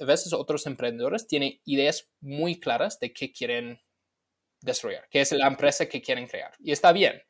[0.00, 3.80] a veces otros emprendedores tienen ideas muy claras de qué quieren
[4.60, 6.52] desarrollar, qué es la empresa que quieren crear.
[6.58, 7.22] Y está bien.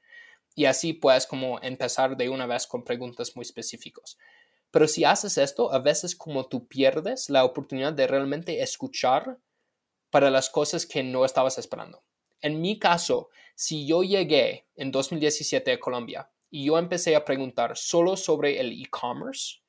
[0.54, 4.16] Y así puedes como empezar de una vez con preguntas muy específicas.
[4.70, 9.38] Pero si haces esto, a veces como tú pierdes la oportunidad de realmente escuchar
[10.10, 12.02] para las cosas que no estabas esperando.
[12.40, 17.76] En mi caso, si yo llegué en 2017 a Colombia y yo empecé a preguntar
[17.76, 19.60] solo sobre el e-commerce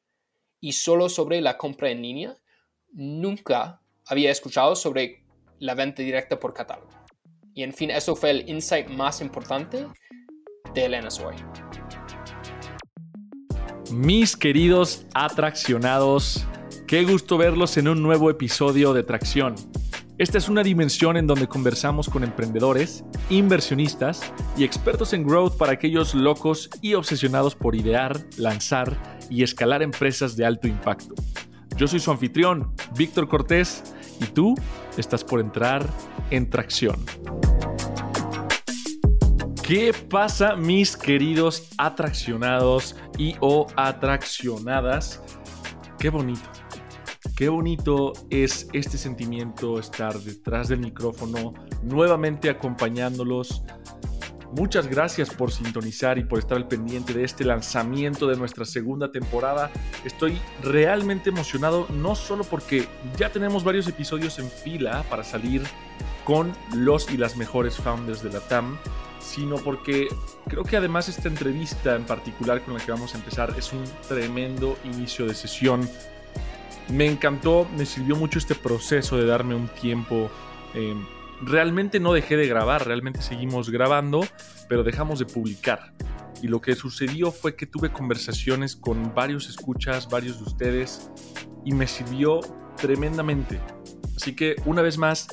[0.59, 2.37] y solo sobre la compra en línea,
[2.97, 5.23] nunca había escuchado sobre
[5.59, 6.89] la venta directa por catálogo.
[7.53, 9.85] Y en fin, eso fue el insight más importante
[10.73, 11.35] de Elena Soy.
[13.91, 16.45] Mis queridos atraccionados,
[16.87, 19.55] qué gusto verlos en un nuevo episodio de Tracción.
[20.17, 24.21] Esta es una dimensión en donde conversamos con emprendedores, inversionistas
[24.57, 30.35] y expertos en growth para aquellos locos y obsesionados por idear, lanzar y escalar empresas
[30.35, 31.13] de alto impacto.
[31.77, 34.55] Yo soy su anfitrión, Víctor Cortés, y tú
[34.97, 35.85] estás por entrar
[36.31, 36.95] en tracción.
[39.61, 45.21] ¿Qué pasa, mis queridos atraccionados y o atraccionadas?
[45.99, 46.49] Qué bonito.
[47.35, 51.53] Qué bonito es este sentimiento estar detrás del micrófono,
[51.83, 53.63] nuevamente acompañándolos
[54.51, 59.11] Muchas gracias por sintonizar y por estar al pendiente de este lanzamiento de nuestra segunda
[59.11, 59.69] temporada.
[60.05, 62.87] Estoy realmente emocionado, no solo porque
[63.17, 65.63] ya tenemos varios episodios en fila para salir
[66.23, 68.77] con los y las mejores founders de la TAM,
[69.19, 70.07] sino porque
[70.47, 73.83] creo que además esta entrevista en particular con la que vamos a empezar es un
[74.07, 75.89] tremendo inicio de sesión.
[76.89, 80.31] Me encantó, me sirvió mucho este proceso de darme un tiempo.
[80.73, 80.95] Eh,
[81.41, 84.25] realmente no dejé de grabar, realmente seguimos grabando,
[84.67, 85.93] pero dejamos de publicar.
[86.41, 91.11] Y lo que sucedió fue que tuve conversaciones con varios escuchas, varios de ustedes,
[91.65, 92.39] y me sirvió
[92.75, 93.59] tremendamente.
[94.15, 95.27] Así que una vez más,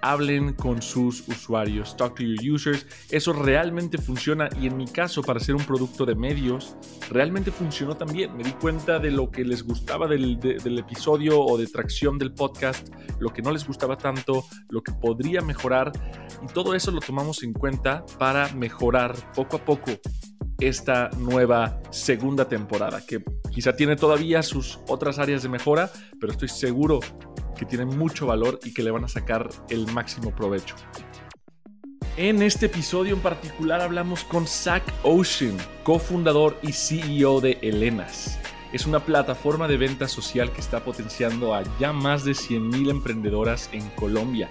[0.00, 2.86] hablen con sus usuarios, talk to your users.
[3.10, 6.76] Eso realmente funciona y en mi caso, para ser un producto de medios,
[7.10, 8.36] realmente funcionó también.
[8.36, 12.32] Me di cuenta de lo que les gustaba del, del episodio o de tracción del
[12.32, 12.88] podcast,
[13.18, 15.92] lo que no les gustaba tanto, lo que podría mejorar
[16.42, 19.92] y todo eso lo tomamos en cuenta para mejorar poco a poco
[20.60, 26.48] esta nueva segunda temporada, que quizá tiene todavía sus otras áreas de mejora, pero estoy
[26.48, 27.00] seguro
[27.60, 30.76] que tienen mucho valor y que le van a sacar el máximo provecho.
[32.16, 38.38] En este episodio en particular hablamos con Zach Ocean, cofundador y CEO de Elenas.
[38.72, 43.68] Es una plataforma de venta social que está potenciando a ya más de 100.000 emprendedoras
[43.72, 44.48] en Colombia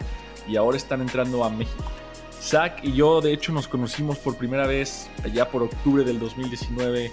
[0.48, 1.92] y ahora están entrando a México.
[2.40, 7.12] Zach y yo de hecho nos conocimos por primera vez allá por octubre del 2019.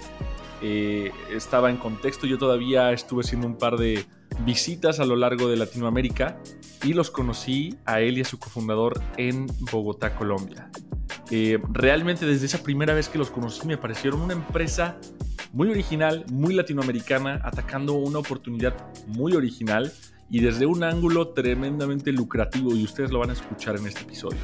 [0.61, 4.05] Eh, estaba en contexto, yo todavía estuve haciendo un par de
[4.45, 6.39] visitas a lo largo de Latinoamérica
[6.83, 10.69] y los conocí a él y a su cofundador en Bogotá, Colombia.
[11.29, 14.97] Eh, realmente desde esa primera vez que los conocí me parecieron una empresa
[15.51, 18.75] muy original, muy latinoamericana, atacando una oportunidad
[19.07, 19.91] muy original
[20.29, 24.39] y desde un ángulo tremendamente lucrativo y ustedes lo van a escuchar en este episodio.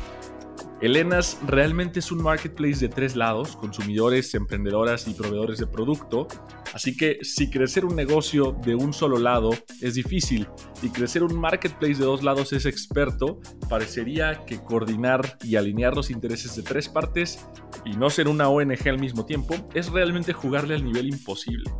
[0.84, 6.28] Elenas realmente es un marketplace de tres lados, consumidores, emprendedoras y proveedores de producto.
[6.74, 10.46] Así que si crecer un negocio de un solo lado es difícil
[10.82, 13.40] y crecer un marketplace de dos lados es experto,
[13.70, 17.48] parecería que coordinar y alinear los intereses de tres partes
[17.86, 21.72] y no ser una ONG al mismo tiempo es realmente jugarle al nivel imposible.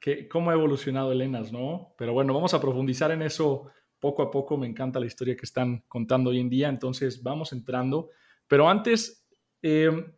[0.00, 0.28] tiempo.
[0.30, 1.94] ¿Cómo ha evolucionado Elenas, no?
[1.96, 4.56] Pero bueno, vamos a profundizar en eso poco a poco.
[4.56, 8.10] Me encanta la historia que están contando hoy en día, entonces vamos entrando.
[8.46, 9.26] Pero antes,
[9.62, 10.12] em,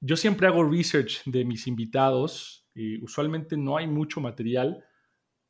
[0.00, 4.84] yo siempre hago research de mis invitados y usualmente no hay mucho material.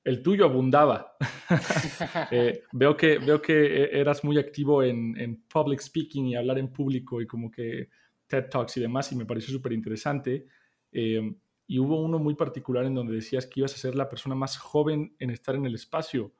[0.05, 1.17] El tuyo abundaba.
[2.32, 6.73] Eh, veo, que, veo que eras muy activo en, en, public speaking y hablar en
[6.73, 7.88] público y como que
[8.26, 10.46] TED Talks y demás y me pareció súper interesante.
[10.90, 14.34] Em, y hubo uno muy particular en donde decías que ibas a ser la persona
[14.34, 16.32] más joven en estar en el espacio.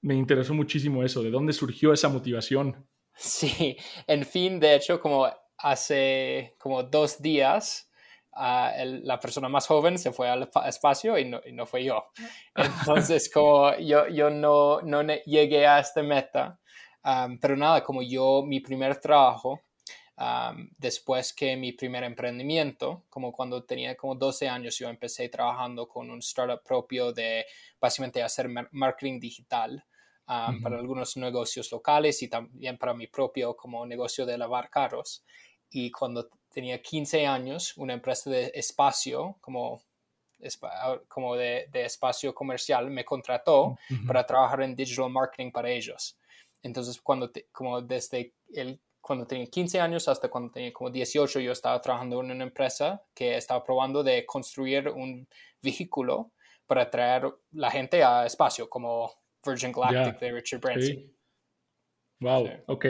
[0.00, 1.22] Me interesó muchísimo eso.
[1.22, 2.86] ¿De dónde surgió esa motivación?
[3.12, 3.76] Sí,
[4.06, 7.90] en fin, de hecho, como hace como dos días,
[8.32, 12.06] ah, la persona más joven se fue al espacio y no, y no fue yo.
[12.54, 16.60] Entonces, como yo, yo no, no llegué a esta meta,
[17.40, 19.60] pero nada, como yo, mi primer trabajo,
[20.78, 26.10] después que mi primer emprendimiento, como cuando tenía como 12 años, yo empecé trabajando con
[26.10, 27.46] un startup propio de
[27.80, 29.84] básicamente hacer marketing digital
[30.26, 35.24] para algunos negocios locales y también para mi propio como negocio de lavar carros.
[35.70, 39.82] Y cuando tenía 15 años, una empresa de espacio, como,
[41.08, 46.16] como de, de espacio comercial, me contrató para trabajar en digital marketing para ellos.
[46.62, 51.52] Entonces, cuando como desde el, cuando tenía 15 años hasta cuando tenía como 18, yo
[51.52, 55.26] estaba trabajando en una empresa que estaba probando de construir un
[55.62, 56.32] vehículo
[56.66, 59.12] para traer la gente a espacio, como
[59.44, 61.12] Virgin Galactic de Richard Branson.
[62.20, 62.86] Wow, ok.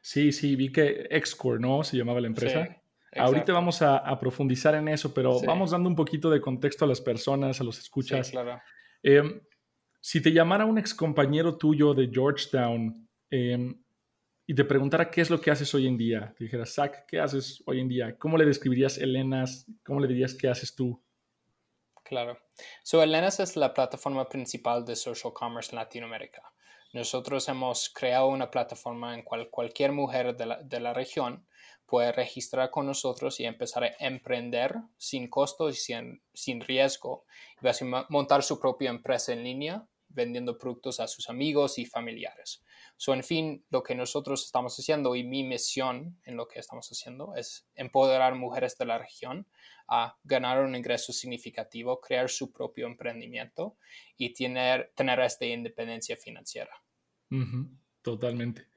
[0.00, 1.82] Sí, sí, vi que Xcore, ¿no?
[1.82, 2.68] Se llamaba la empresa.
[3.16, 7.00] Ahorita vamos a, profundizar en eso, pero vamos dando un poquito de contexto a las
[7.00, 8.30] personas, a los escuchas.
[8.30, 8.60] claro.
[9.02, 9.40] Em,
[10.00, 13.76] si te llamara un ex compañero tuyo de Georgetown em,
[14.46, 17.18] y te preguntara qué es lo que haces hoy en día, te dijera, Zach, ¿qué
[17.18, 18.16] haces hoy en día?
[18.16, 19.66] ¿Cómo le describirías Elenas?
[19.84, 21.02] ¿Cómo le dirías qué haces tú?
[22.04, 22.38] Claro.
[22.84, 26.42] So, Elenas es la plataforma principal de social commerce en Latinoamérica.
[26.92, 31.46] Nosotros hemos creado una plataforma en cual cualquier mujer de la, de la región
[31.84, 37.24] puede registrar con nosotros y empezar a emprender sin costo y sin, sin riesgo
[37.60, 42.64] y montar su propia empresa en línea vendiendo productos a sus amigos y familiares.
[42.96, 46.88] So, en fin, lo que nosotros estamos haciendo y mi misión en lo que estamos
[46.88, 49.46] haciendo es empoderar mujeres de la región
[49.88, 53.76] a ganar un ingreso significativo, crear su propio emprendimiento
[54.16, 56.70] y tener, tener esta independencia financiera.
[58.02, 58.68] Totalmente.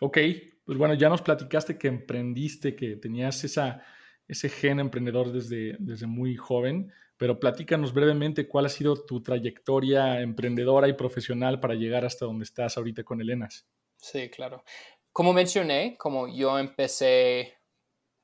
[0.00, 0.18] Ok,
[0.64, 3.82] pues bueno, ya nos platicaste que emprendiste, que tenías esa,
[4.26, 10.20] ese gen emprendedor desde, desde muy joven, pero platícanos brevemente cuál ha sido tu trayectoria
[10.20, 13.66] emprendedora y profesional para llegar hasta donde estás ahorita con Elenas.
[13.96, 14.64] Sí, claro.
[15.12, 17.58] Como mencioné, como yo empecé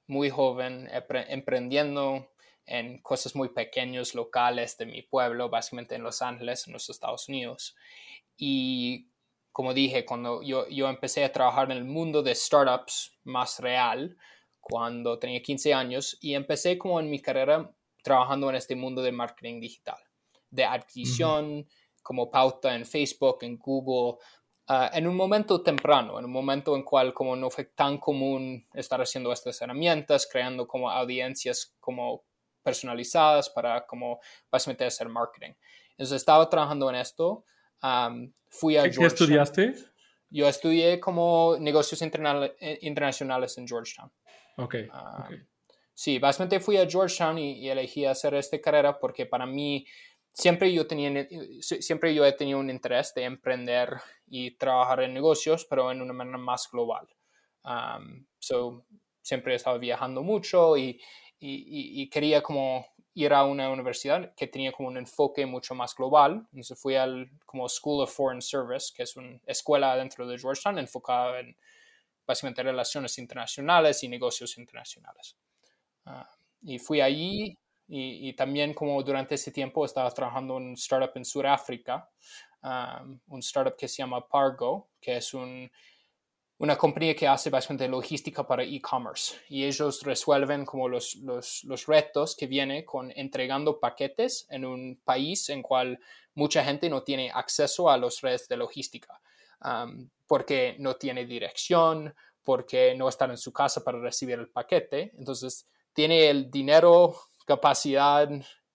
[0.07, 0.89] muy joven
[1.29, 2.31] emprendiendo
[2.67, 7.29] en cosas muy pequeñas, locales de mi pueblo, básicamente en Los Ángeles, en los Estados
[7.29, 7.75] Unidos.
[8.37, 9.11] Y
[9.51, 14.17] como dije, cuando yo, yo empecé a trabajar en el mundo de startups más real,
[14.61, 19.11] cuando tenía 15 años, y empecé como en mi carrera trabajando en este mundo de
[19.11, 19.99] marketing digital,
[20.51, 21.67] de adquisición,
[22.03, 24.19] como pauta en Facebook, en Google,
[24.69, 28.69] ah, en un momento temprano, en un momento en cual como no fue tan común
[28.75, 32.25] estar haciendo estas herramientas, creando como audiencias como
[32.63, 34.21] personalizadas para como
[34.51, 35.55] básicamente hacer marketing.
[35.93, 37.45] Entonces estaba trabajando en esto.
[38.49, 39.75] fui a ¿Qué estudiaste?
[40.29, 44.13] Yo estudié como negocios eh, internacionales en Georgetown.
[44.59, 44.75] Ok.
[45.95, 49.87] Sí, básicamente fui a Georgetown y, elegí hacer esta carrera porque para mí
[50.33, 51.27] siempre yo, tenía,
[51.61, 53.91] siempre yo he tenido un interés de emprender
[54.27, 57.07] y trabajar en negocios, pero en una manera más global.
[58.41, 58.85] so,
[59.23, 61.01] siempre he estado viajando mucho y,
[61.39, 66.47] y, quería como ir a una universidad que tenía como un enfoque mucho más global.
[66.53, 70.79] Entonces fui al como School of Foreign Service, que es una escuela dentro de Georgetown
[70.79, 71.57] enfocada en
[72.27, 75.37] básicamente relaciones internacionales y negocios internacionales.
[76.07, 76.29] Ah,
[76.63, 77.57] y fui allí
[77.87, 82.09] y, también como durante ese tiempo estaba trabajando en un startup en Sudáfrica,
[82.63, 85.71] un startup que se llama Pargo, que es un
[86.57, 91.87] una compañía que hace básicamente logística para e-commerce y ellos resuelven como los, los, los,
[91.87, 95.99] retos que viene con entregando paquetes en un país en cual
[96.35, 99.21] mucha gente no tiene acceso a las redes de logística
[100.27, 105.13] porque no tiene dirección, porque no están en su casa para recibir el paquete.
[105.19, 107.15] Entonces, tiene el dinero,
[107.47, 108.29] capacidad,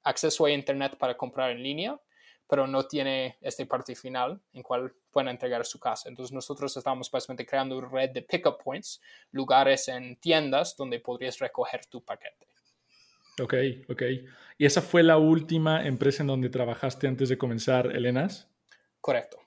[0.04, 2.00] acceso a Internet para comprar en línea,
[2.48, 6.10] pero no tiene este parte final en cual pueden entregar su casa.
[6.10, 11.38] Entonces nosotros estamos básicamente creando una red de pickup points, lugares en tiendas donde podrías
[11.38, 12.48] recoger tu paquete.
[13.42, 13.54] Ok,
[13.90, 14.02] ok.
[14.58, 18.50] ¿Y esa fue la última empresa en donde trabajaste antes de comenzar, Elenas?
[19.00, 19.40] Correcto.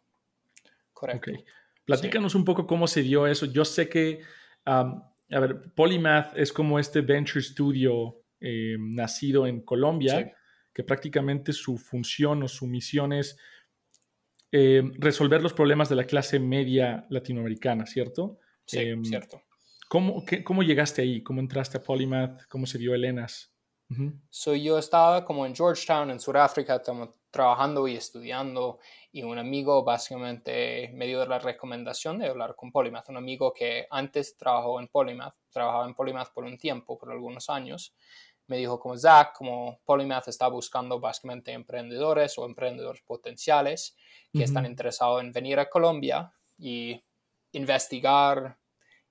[0.93, 1.31] Correcto.
[1.33, 1.39] Ok.
[1.85, 3.47] Platícanos un poco cómo se dio eso.
[3.47, 4.23] Yo sé que,
[5.33, 10.35] a ver, Polymath es como este venture studio eh, nacido en Colombia
[10.73, 13.37] que prácticamente su función o su misión es
[14.51, 18.39] eh, resolver los problemas de la clase media latinoamericana, ¿cierto?
[18.67, 19.43] Sí, em, cierto.
[19.89, 21.23] ¿cómo, ¿Cómo llegaste ahí?
[21.23, 22.47] ¿Cómo entraste a Polymath?
[22.49, 23.52] ¿Cómo se dio Elenas?
[24.31, 26.81] Soy yo estaba como en Georgetown, en Sudáfrica,
[27.31, 28.79] trabajando y estudiando
[29.11, 33.87] y un amigo básicamente me dio la recomendación de hablar con Polymath, un amigo que
[33.91, 37.95] antes trabajó en Polymath, trabajaba en Polymath por un tiempo, por algunos años,
[38.47, 43.97] me dijo como Zach, como Polymath está buscando básicamente emprendedores o emprendedores potenciales
[44.33, 47.03] que están interesados en venir a Colombia y
[47.53, 48.59] investigar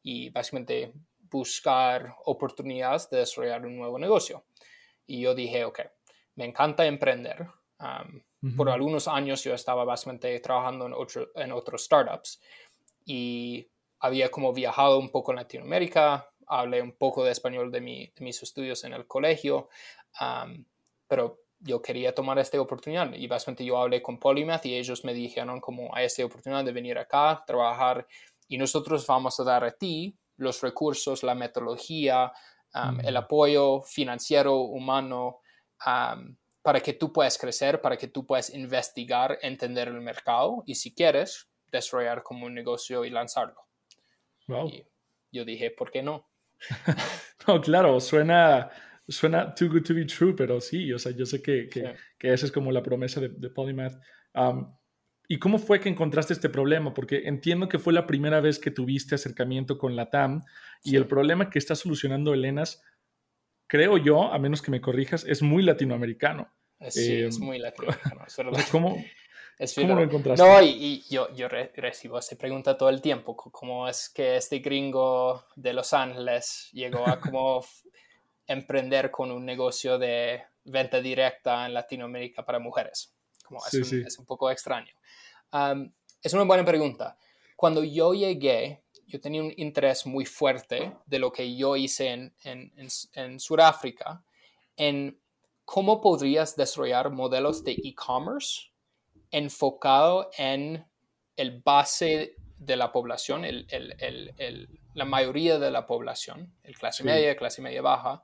[0.03, 0.93] y básicamente
[1.29, 4.43] buscar oportunidades de desarrollar un nuevo negocio.
[5.11, 5.81] Y yo dije, ok,
[6.35, 7.45] me encanta emprender.
[8.55, 12.39] Por algunos años yo estaba básicamente trabajando en, otro, en otros startups
[13.03, 13.67] y
[13.99, 18.85] había como viajado un poco en Latinoamérica, hablé un poco de español de, mis estudios
[18.85, 19.67] en el colegio,
[21.07, 25.13] pero yo quería tomar esta oportunidad y básicamente yo hablé con Polymath y ellos me
[25.13, 28.07] dijeron como hay esta oportunidad de venir acá, trabajar
[28.47, 32.31] y nosotros vamos a dar a ti los recursos, la metodología,
[33.03, 35.39] el apoyo financiero, humano,
[36.61, 40.93] para que tú puedas crecer, para que tú puedas investigar, entender el mercado y si
[40.93, 43.61] quieres, desarrollar como un negocio y lanzarlo.
[44.47, 44.85] Y
[45.31, 46.29] yo dije, ¿por qué no?
[47.47, 48.69] no, claro, suena,
[49.07, 52.45] suena too good to be true, pero sí, o sea, yo sé que, que, esa
[52.45, 53.95] es como la promesa de, de Polymath.
[55.31, 56.93] ¿Y cómo fue que encontraste este problema?
[56.93, 60.43] Porque entiendo que fue la primera vez que tuviste acercamiento con la TAM
[60.83, 62.83] y el problema que está solucionando Elenas,
[63.65, 66.53] creo yo, a menos que me corrijas, es muy latinoamericano.
[66.89, 68.25] Sí, es em, muy latinoamericano.
[68.73, 68.97] ¿Cómo,
[69.75, 70.45] ¿Cómo lo encontraste?
[70.45, 75.45] No, y, yo, yo recibo esa pregunta todo el tiempo, cómo es que este gringo
[75.55, 77.63] de Los Ángeles llegó a como
[78.47, 83.15] emprender con un negocio de venta directa en Latinoamérica para mujeres.
[83.51, 84.93] Como es, un, es, un, poco extraño.
[86.21, 87.17] es una buena pregunta.
[87.57, 92.33] Cuando yo llegué, yo tenía un interés muy fuerte de lo que yo hice en,
[92.43, 94.23] en, en, en Sudáfrica,
[94.77, 95.19] en
[95.65, 98.71] cómo podrías desarrollar modelos de e-commerce
[99.31, 100.85] enfocado en
[101.35, 103.43] el base de la población,
[104.93, 108.23] la mayoría de la población, el clase media, clase media baja,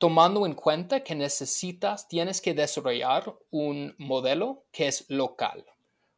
[0.00, 5.66] tomando en cuenta que necesitas, tienes que desarrollar un modelo que es local,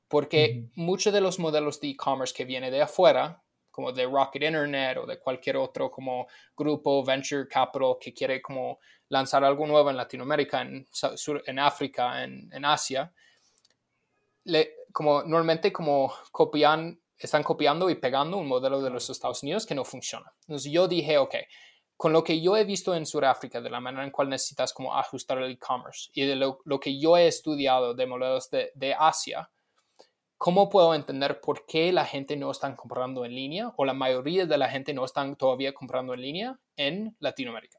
[0.07, 4.99] porque muchos de los modelos de e-commerce que vienen de afuera, como de Rocket Internet
[4.99, 9.97] o de cualquier otro como grupo venture capital que quiere como lanzar algo nuevo en
[9.97, 10.87] Latinoamérica, en,
[11.47, 13.12] en África, en, en Asia,
[14.45, 19.67] le, como normalmente como copian, están copiando y pegando un modelo de los Estados Unidos
[19.67, 20.33] que no funciona.
[20.43, 21.35] Entonces yo dije, ok,
[22.03, 24.93] con lo que yo he visto en Sudáfrica, de la manera en cual necesitas como
[24.93, 29.49] ajustar el e-commerce y de lo, que yo he estudiado de modelos de, Asia,
[30.37, 34.47] ¿cómo puedo entender por qué la gente no está comprando en línea o la mayoría
[34.47, 37.79] de la gente no están todavía comprando en línea en Latinoamérica?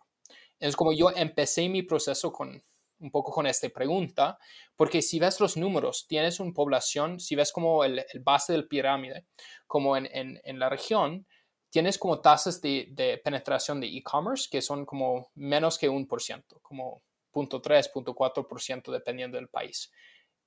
[0.58, 2.64] Es como yo empecé mi proceso con
[3.00, 4.40] un poco con esta pregunta,
[4.78, 9.26] porque si ves los números, tienes una población, si ves como el, base del pirámide,
[9.68, 11.28] como en, en, la región,
[11.74, 16.22] tienes como tasas de, de penetración de e-commerce que son como menos que un por
[16.22, 17.02] ciento, como
[17.34, 19.92] 0.3, 0.4% dependiendo del país.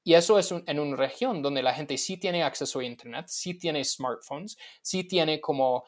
[0.04, 3.54] Y eso es en una región donde la gente sí tiene acceso a Internet, sí
[3.54, 5.82] tiene smartphones, sí tiene como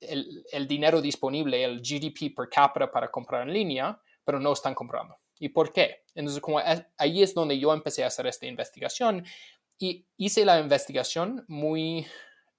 [0.00, 5.18] el, dinero disponible, el GDP per cápita para comprar en línea, pero no están comprando.
[5.38, 6.02] ¿Y por qué?
[6.16, 6.60] Entonces, como
[6.96, 9.24] ahí es donde yo empecé a hacer esta investigación
[9.78, 12.04] y hice la investigación muy,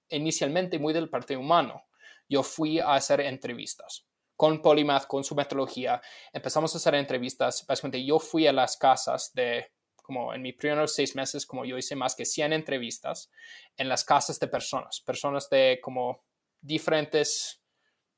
[0.09, 1.83] inicialmente muy del parte humano.
[2.31, 4.07] Yo fui a hacer entrevistas
[4.37, 6.01] con Polymath, con su metodología.
[6.31, 7.65] Empezamos a hacer entrevistas.
[7.67, 11.77] Básicamente yo fui a las casas de, como en mis primeros seis meses, como yo
[11.77, 13.29] hice más que 100 entrevistas
[13.75, 16.23] en las casas de personas, personas de como
[16.61, 17.61] diferentes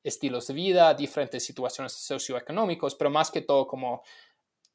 [0.04, 4.02] estilos de vida, diferentes situaciones socioeconómicas, pero más que todo como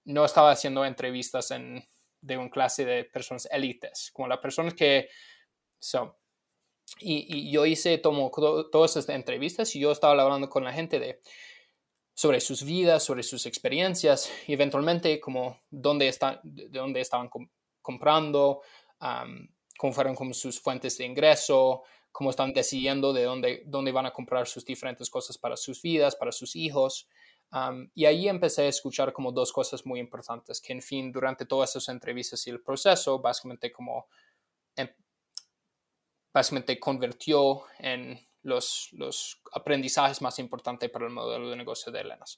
[0.03, 1.81] no estaba haciendo entrevistas en,
[2.19, 5.07] de un clase de personas élites, como las personas que
[5.79, 6.13] son.
[6.99, 8.31] Y, yo hice tomo,
[8.71, 11.21] todas estas entrevistas y yo estaba hablando con la gente de,
[12.13, 17.29] sobre sus vidas, sobre sus experiencias y eventualmente como dónde, están, de dónde estaban
[17.81, 18.61] comprando,
[19.77, 24.11] cómo fueron como sus fuentes de ingreso, cómo están decidiendo de dónde, dónde van a
[24.11, 27.07] comprar sus diferentes cosas para sus vidas, para sus hijos.
[27.95, 31.69] y ahí empecé a escuchar como dos cosas muy importantes, que en fin, durante todas
[31.69, 34.07] esas entrevistas y el proceso, básicamente como,
[34.75, 34.89] em,
[36.33, 42.37] básicamente convirtió en los, los aprendizajes más importantes para el modelo de negocio de Elenas.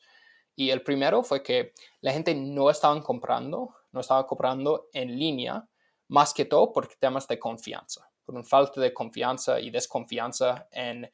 [0.56, 5.68] Y el primero fue que la gente no estaba comprando, no estaba comprando en línea,
[6.08, 11.10] más que todo por temas de confianza, por una falta de confianza y desconfianza en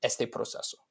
[0.00, 0.84] este proceso,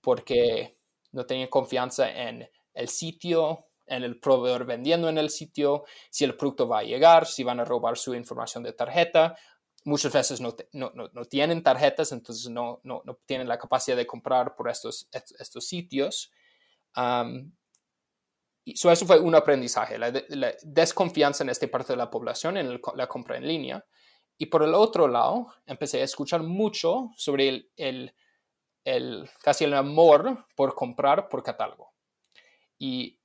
[0.00, 0.78] porque
[1.12, 6.36] no tenían confianza en el sitio, en el proveedor vendiendo en el sitio, si el
[6.36, 9.36] producto va a llegar, si van a robar su información de tarjeta
[9.88, 14.68] muchas veces no, no, tienen tarjetas, entonces no, no, tienen la capacidad de comprar por
[14.68, 16.30] estos, estos sitios.
[18.64, 20.12] y eso fue un aprendizaje, la,
[20.62, 23.84] desconfianza en esta parte de la población en la compra en línea.
[24.36, 28.14] Y por el otro lado, empecé a escuchar mucho sobre el, el,
[28.84, 31.92] el casi el amor por comprar por catálogo.
[32.78, 33.17] Y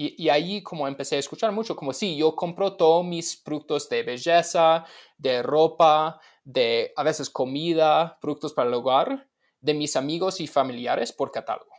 [0.00, 4.04] y, ahí como empecé a escuchar mucho, como sí, yo compro todos mis productos de
[4.04, 4.84] belleza,
[5.16, 9.28] de ropa, de a veces comida, productos para el hogar,
[9.60, 11.72] de mis amigos y familiares por catálogo.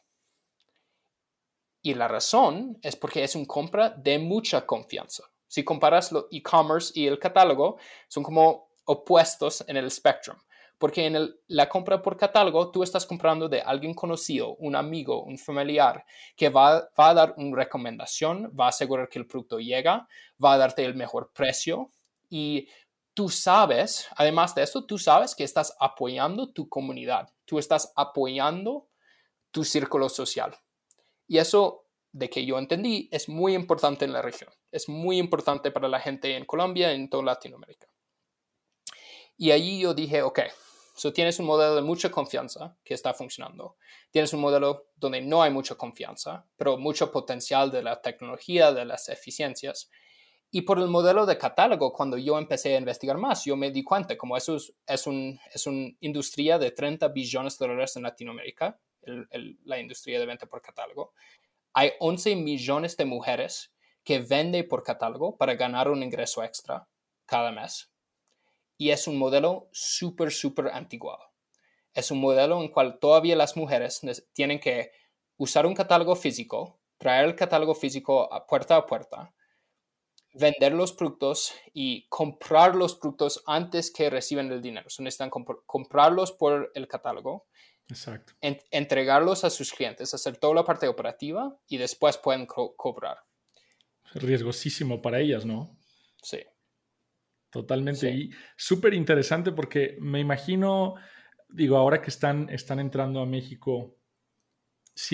[1.82, 5.24] Y la razón es porque es una compra de mucha confianza.
[5.48, 7.78] Si comparas lo e-commerce y el catálogo,
[8.10, 10.36] son como opuestos en el spectrum
[10.80, 15.38] porque en la compra por catálogo tú estás comprando de alguien conocido, un amigo, un
[15.38, 16.06] familiar,
[16.38, 20.08] que va, a dar una recomendación, va a asegurar que el producto llega,
[20.44, 21.92] va a darte el mejor precio
[22.30, 22.70] y
[23.14, 28.88] tú sabes, además de eso, tú sabes que estás apoyando tu comunidad, tú estás apoyando
[29.52, 30.56] tu círculo social.
[31.28, 35.72] Y eso, de que yo entendí, es muy importante en la región, es muy importante
[35.72, 37.88] para la gente en Colombia en toda Latinoamérica.
[39.36, 40.40] Y allí yo dije, ok,
[41.00, 43.78] So, tienes un modelo de mucha confianza que está funcionando.
[44.12, 48.84] Tienes un modelo donde no hay mucha confianza, pero mucho potencial de la tecnología, de
[48.84, 49.90] las eficiencias.
[50.52, 53.82] Y por el modelo de catálogo, cuando yo empecé a investigar más, yo me di
[53.82, 55.08] cuenta como eso es, es,
[55.54, 58.78] es una industria de 30 billones de dólares en Latinoamérica,
[59.64, 61.14] la industria de venta por catálogo.
[61.72, 63.72] Hay 11 millones de mujeres
[64.04, 66.90] que venden por catálogo para ganar un ingreso extra
[67.26, 67.89] cada mes
[68.80, 71.20] y es un modelo súper, súper antiguo.
[71.94, 74.94] Es un modelo en el cual todavía las mujeres tienen que
[75.36, 79.36] usar un catálogo físico, traer el catálogo físico a puerta a puerta,
[80.34, 84.90] vender los productos y comprar los productos antes que reciben el dinero.
[84.90, 87.48] So, necesitan comprarlos por el catálogo,
[87.90, 88.32] Exacto.
[88.40, 93.18] entregarlos a sus clientes, hacer toda la parte operativa y después pueden cobrar.
[94.14, 95.78] Riesgosísimo para ellas, ¿no?
[96.24, 96.40] Sí.
[97.50, 98.12] Totalmente.
[98.12, 100.96] Y súper interesante porque me imagino,
[101.48, 103.98] digo, ahora que están, están entrando a México,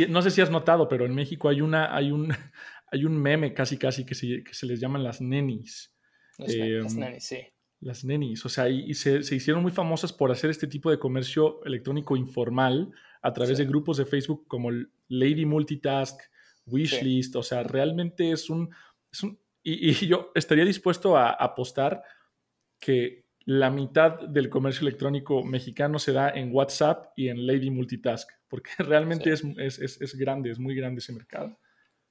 [0.09, 2.33] no sé si has notado, pero en México hay, una, hay, un,
[2.91, 5.93] hay un meme casi casi que se, que se les llaman las nenis.
[6.37, 7.37] Las, em, nenis, sí.
[7.79, 10.99] Las nenis, o sea, y, se, se, hicieron muy famosas por hacer este tipo de
[10.99, 14.71] comercio electrónico informal a través de grupos de Facebook como
[15.07, 16.19] Lady Multitask,
[16.65, 18.73] Wishlist, o sea, realmente es un...
[19.11, 22.03] Es un y, y, yo estaría dispuesto a apostar
[22.79, 28.29] que la mitad del comercio electrónico mexicano se da en WhatsApp y en Lady Multitask,
[28.47, 31.57] porque realmente es, es, es, grande, es muy grande ese mercado.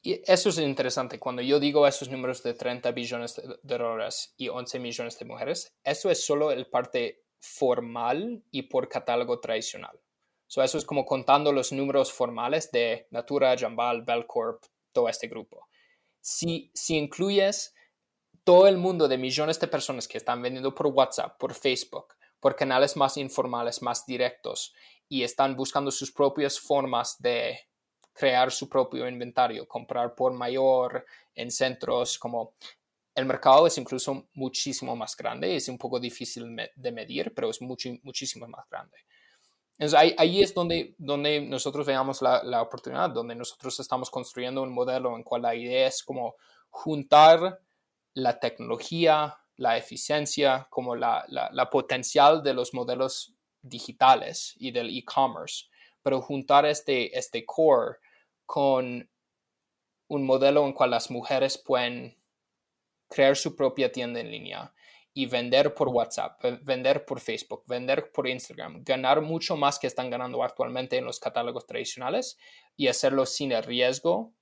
[0.01, 1.19] Y eso es interesante.
[1.19, 5.75] Cuando yo digo esos números de 30 billones de dólares y 11 millones de mujeres,
[5.83, 9.99] eso es solo el parte formal y por catálogo tradicional.
[10.47, 15.69] So eso es como contando los números formales de Natura, Jambal, Belcorp, todo este grupo.
[16.21, 17.74] Si, si incluyes
[18.45, 22.55] todo el mundo de millones de personas que están vendiendo por WhatsApp, por Facebook, por
[22.55, 24.75] canales más informales, más directos
[25.09, 27.59] y están buscando sus propias formas de
[28.13, 31.05] crear su propio inventario, comprar por mayor
[31.35, 32.53] en centros como
[33.15, 37.63] el mercado es incluso muchísimo más grande, es un poco difícil de medir, pero es
[37.63, 38.99] mucho, muchísimo más grande.
[39.79, 45.17] Entonces ahí, es donde, donde nosotros veamos la, oportunidad, donde nosotros estamos construyendo un modelo
[45.17, 46.37] en cual la idea es como
[46.71, 47.61] juntar
[48.15, 55.67] la tecnología, la eficiencia, como la, potencial de los modelos digitales y del e-commerce,
[56.03, 57.99] pero juntar este, este core
[58.47, 59.09] con
[60.09, 62.17] un modelo en cual las mujeres pueden
[63.09, 64.75] crear su propia tienda en línea
[65.17, 70.11] y vender por WhatsApp, vender por Facebook, vender por Instagram, ganar mucho más que están
[70.11, 72.37] ganando actualmente en los catálogos tradicionales
[72.77, 74.35] y hacerlo sin el riesgo,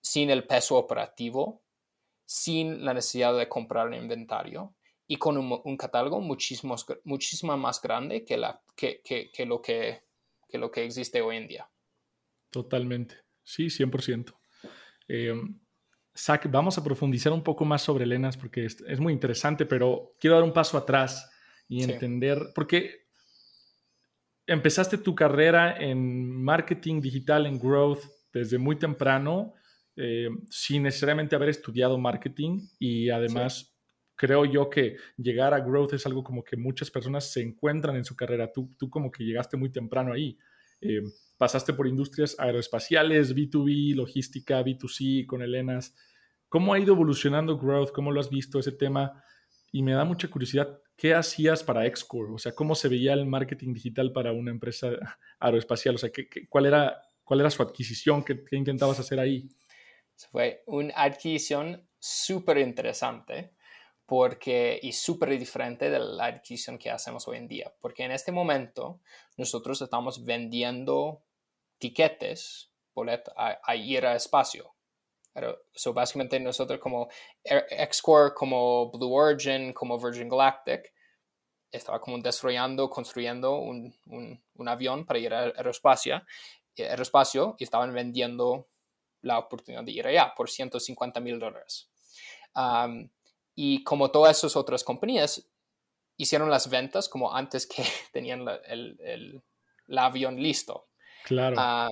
[0.00, 1.62] sin el peso operativo,
[2.28, 4.74] sin la necesidad de comprar inventario
[5.06, 10.02] y con un, catálogo muchísimo, muchísimo más grande que, la, que, que, lo que,
[10.46, 11.70] que lo que existe hoy en día.
[12.50, 14.34] Totalmente, sí, 100%.
[15.08, 15.40] Eh,
[16.14, 20.36] Zach, vamos a profundizar un poco más sobre Lenas porque es, muy interesante, pero quiero
[20.36, 21.30] dar un paso atrás
[21.66, 23.06] y entender, porque
[24.46, 28.02] empezaste tu carrera en marketing digital, en growth,
[28.34, 29.54] desde muy temprano,
[30.00, 33.74] eh, sin necesariamente haber estudiado marketing y además
[34.14, 38.04] creo yo que llegar a growth es algo como que muchas personas se encuentran en
[38.04, 38.52] su carrera.
[38.52, 40.38] Tú, tú como que llegaste muy temprano ahí.
[40.80, 41.02] Eh,
[41.36, 45.96] pasaste por industrias aeroespaciales, B2B, logística, B2C con Elenas.
[46.48, 47.90] ¿Cómo ha ido evolucionando growth?
[47.90, 49.20] ¿Cómo lo has visto ese tema?
[49.72, 52.32] Y me da mucha curiosidad, ¿qué hacías para Xcore?
[52.32, 54.90] O sea, ¿cómo se veía el marketing digital para una empresa
[55.40, 55.96] aeroespacial?
[55.96, 58.24] O sea, ¿qué, cuál, era, ¿cuál era su adquisición?
[58.24, 59.48] ¿Qué, qué intentabas hacer ahí?
[60.26, 63.54] Fue una adquisición súper interesante
[64.06, 68.32] porque, y súper diferente de la adquisición que hacemos hoy en día, porque en este
[68.32, 69.00] momento
[69.36, 71.22] nosotros estamos vendiendo
[71.78, 72.72] tiquetes
[73.36, 74.74] a, a ir a espacio.
[75.32, 75.56] Pero,
[75.94, 77.08] básicamente nosotros como
[77.44, 80.92] Xcore, como Blue Origin, como Virgin Galactic,
[81.70, 86.22] estaba como desarrollando, construyendo un, un, avión para ir al aeroespacio,
[86.76, 88.68] aeroespacio y estaban vendiendo
[89.22, 91.90] la oportunidad de ir allá por 150 mil dólares.
[93.54, 95.48] Y como todas esas otras compañías
[96.16, 100.88] hicieron las ventas como antes que tenían el, el, avión listo.
[101.24, 101.90] Claro.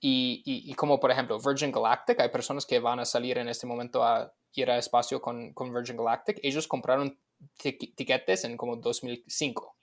[0.00, 3.66] y, y, como por ejemplo Virgin Galactic, hay personas que van a salir en este
[3.66, 6.38] momento a ir al espacio con, con Virgin Galactic.
[6.42, 7.18] Ellos compraron
[7.56, 9.76] tiquetes en como 2005.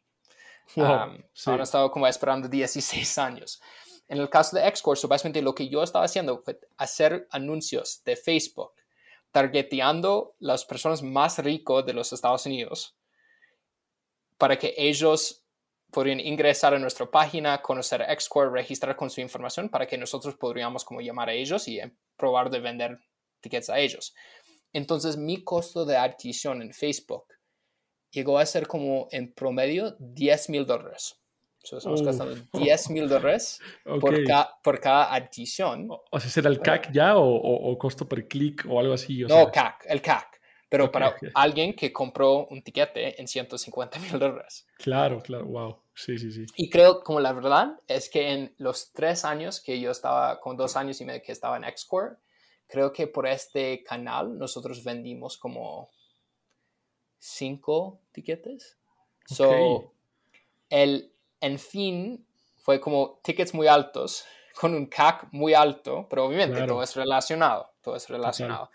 [0.75, 3.61] Wow, Han estado como esperando 16 años.
[4.11, 8.17] En el caso de Xcore, básicamente lo que yo estaba haciendo fue hacer anuncios de
[8.17, 8.73] Facebook
[9.31, 12.93] targeteando las personas más ricas de los Estados Unidos
[14.37, 15.45] para que ellos
[15.91, 20.83] podrían ingresar a nuestra página, conocer Xcore, registrar con su información para que nosotros podríamos
[20.83, 21.79] como llamar a ellos y
[22.17, 22.99] probar de vender
[23.39, 24.13] tickets a ellos.
[24.73, 27.27] Entonces mi costo de adquisición en Facebook
[28.09, 31.20] llegó a ser como en promedio 10 mil dólares
[31.63, 33.59] estamos gastando 10 mil dólares
[34.63, 35.87] por, cada adquisición.
[35.89, 39.23] O sea, ¿será el CAC ya o, costo per clic o algo así?
[39.23, 40.41] no, CAC, el CAC.
[40.71, 44.65] Pero para alguien que compró un tiquete en 150 mil dólares.
[44.77, 45.77] Claro, claro, wow.
[45.93, 46.45] Sí, sí, sí.
[46.55, 50.55] Y creo, como la verdad, es que en los tres años que yo estaba, con
[50.55, 52.15] dos años y medio que estaba en Xcore,
[52.67, 55.89] creo que por este canal nosotros vendimos como
[57.19, 58.77] cinco tiquetes.
[59.25, 59.91] So,
[60.69, 62.25] el, en fin,
[62.57, 64.23] fue como tickets muy altos,
[64.59, 68.69] con un CAC muy alto, pero obviamente todo es relacionado, todo es relacionado.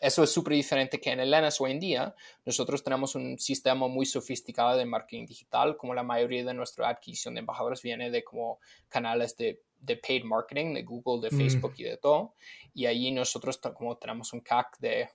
[0.00, 2.14] Eso es súper diferente que en el LENAS hoy en día.
[2.44, 7.34] Nosotros tenemos un sistema muy sofisticado de marketing digital, como la mayoría de nuestra adquisición
[7.34, 11.38] de embajadores viene de como canales de, de paid marketing, de Google, de mm.
[11.38, 12.34] Facebook y de todo.
[12.74, 15.08] Y ahí nosotros como tenemos un CAC de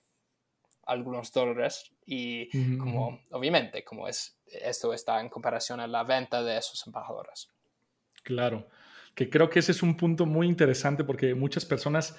[0.90, 2.48] algunos dólares y
[2.78, 7.48] como obviamente como es esto está en comparación a la venta de esos embajadores.
[8.22, 8.68] Claro,
[9.14, 12.16] que creo que ese es un punto muy interesante porque muchas personas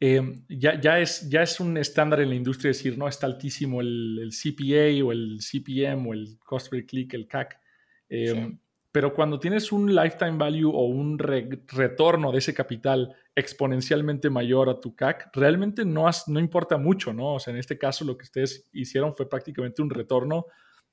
[0.00, 3.80] eh, ya, ya, es, ya es un estándar en la industria decir, no, está altísimo
[3.80, 7.60] el, el CPA o el CPM o el cost per click, el CAC.
[8.08, 8.56] Eh,
[8.92, 14.78] pero cuando tienes un lifetime value o un retorno de ese capital exponencialmente mayor a
[14.78, 17.34] tu CAC, realmente no, no importa mucho, ¿no?
[17.34, 20.44] O sea, en este caso lo que ustedes hicieron fue prácticamente un retorno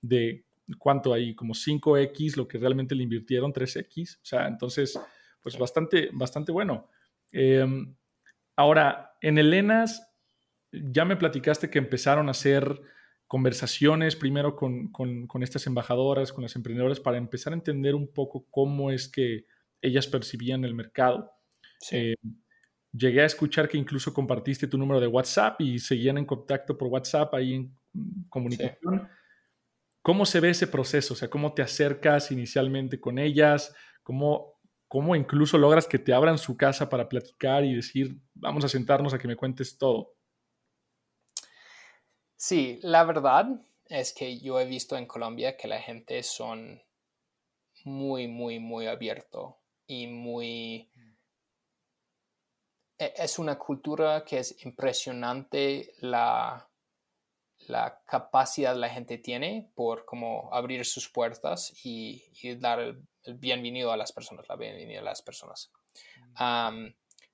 [0.01, 0.45] de
[0.77, 4.15] cuánto hay, como 5X, lo que realmente le invirtieron, 3X.
[4.15, 4.97] O sea, entonces,
[5.41, 6.87] pues bastante, bastante bueno.
[7.33, 7.93] Em,
[8.55, 10.07] ahora, en Elenas,
[10.71, 12.81] ya me platicaste que empezaron a hacer
[13.29, 14.91] conversaciones primero con,
[15.43, 19.45] estas embajadoras, con las emprendedoras, para empezar a entender un poco cómo es que
[19.83, 21.31] ellas percibían el mercado.
[21.91, 22.15] Eh,
[22.91, 26.87] llegué a escuchar que incluso compartiste tu número de WhatsApp y seguían en contacto por
[26.87, 27.77] WhatsApp ahí en
[28.29, 29.07] comunicación.
[30.01, 31.13] ¿Cómo se ve ese proceso?
[31.13, 33.75] O sea, ¿cómo te acercas inicialmente con ellas?
[34.01, 38.69] ¿Cómo, ¿Cómo incluso logras que te abran su casa para platicar y decir, vamos a
[38.69, 40.15] sentarnos a que me cuentes todo?
[42.41, 43.47] Sí, la verdad
[43.87, 46.81] es que yo he visto en Colombia que la gente son
[47.83, 50.89] muy, muy, muy abierto y muy...
[52.97, 56.69] E, es una cultura que es impresionante la,
[57.67, 62.23] la capacidad la gente tiene por como abrir sus puertas y,
[62.55, 65.73] dar el, bienvenido a las personas, la bienvenida a las personas.
[66.39, 66.93] Mm.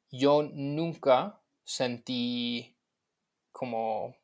[0.10, 2.76] yo nunca sentí
[3.52, 4.16] como,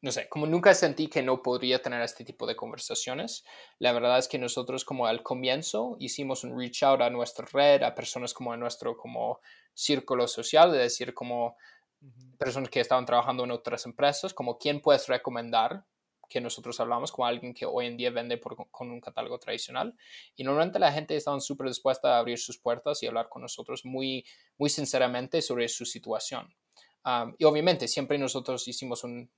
[0.00, 3.44] no sé, como nunca sentí que no podría tener este tipo de conversaciones.
[3.78, 7.82] La verdad es que nosotros como al comienzo hicimos un reach out a nuestra red,
[7.82, 9.40] a personas como a nuestro como
[9.74, 11.56] círculo social, de decir como
[12.38, 15.84] personas que estaban trabajando en otras empresas, como quién puedes recomendar
[16.28, 19.96] que nosotros hablamos con alguien que hoy en día vende con un catálogo tradicional.
[20.36, 23.84] Y normalmente la gente estaba súper dispuesta a abrir sus puertas y hablar con nosotros
[23.84, 24.24] muy,
[24.58, 26.54] muy sinceramente sobre su situación.
[27.38, 29.30] Y obviamente siempre nosotros hicimos un,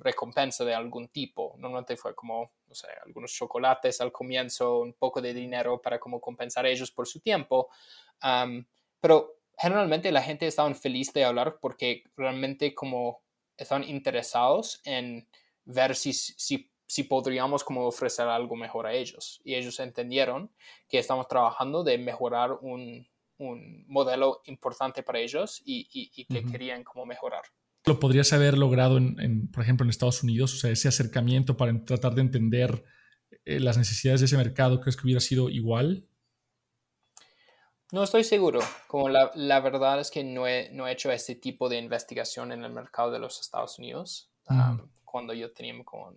[0.00, 1.54] recompensa de algún tipo.
[1.58, 6.20] Normalmente fue como, no sé, algunos chocolates al comienzo, un poco de dinero para como
[6.20, 7.68] compensar a ellos por su tiempo.
[9.00, 13.22] pero generalmente la gente estaba feliz de hablar porque realmente como
[13.56, 15.28] estaban interesados en
[15.64, 19.40] ver si, si, si podríamos como ofrecer algo mejor a ellos.
[19.44, 20.50] Y ellos entendieron
[20.88, 23.06] que estamos trabajando de mejorar un,
[23.50, 27.42] un modelo importante para ellos y, y, que querían como mejorar.
[27.84, 30.54] ¿Lo podrías haber logrado, en, por ejemplo, en Estados Unidos?
[30.54, 32.84] O sea, ese acercamiento para tratar de entender
[33.44, 36.06] eh, las necesidades de ese mercado, ¿crees que hubiera sido igual?
[37.90, 38.60] No estoy seguro.
[38.86, 42.52] Como la, la verdad es que no he, no he, hecho este tipo de investigación
[42.52, 44.30] en el mercado de los Estados Unidos.
[45.04, 46.14] cuando yo tenía como,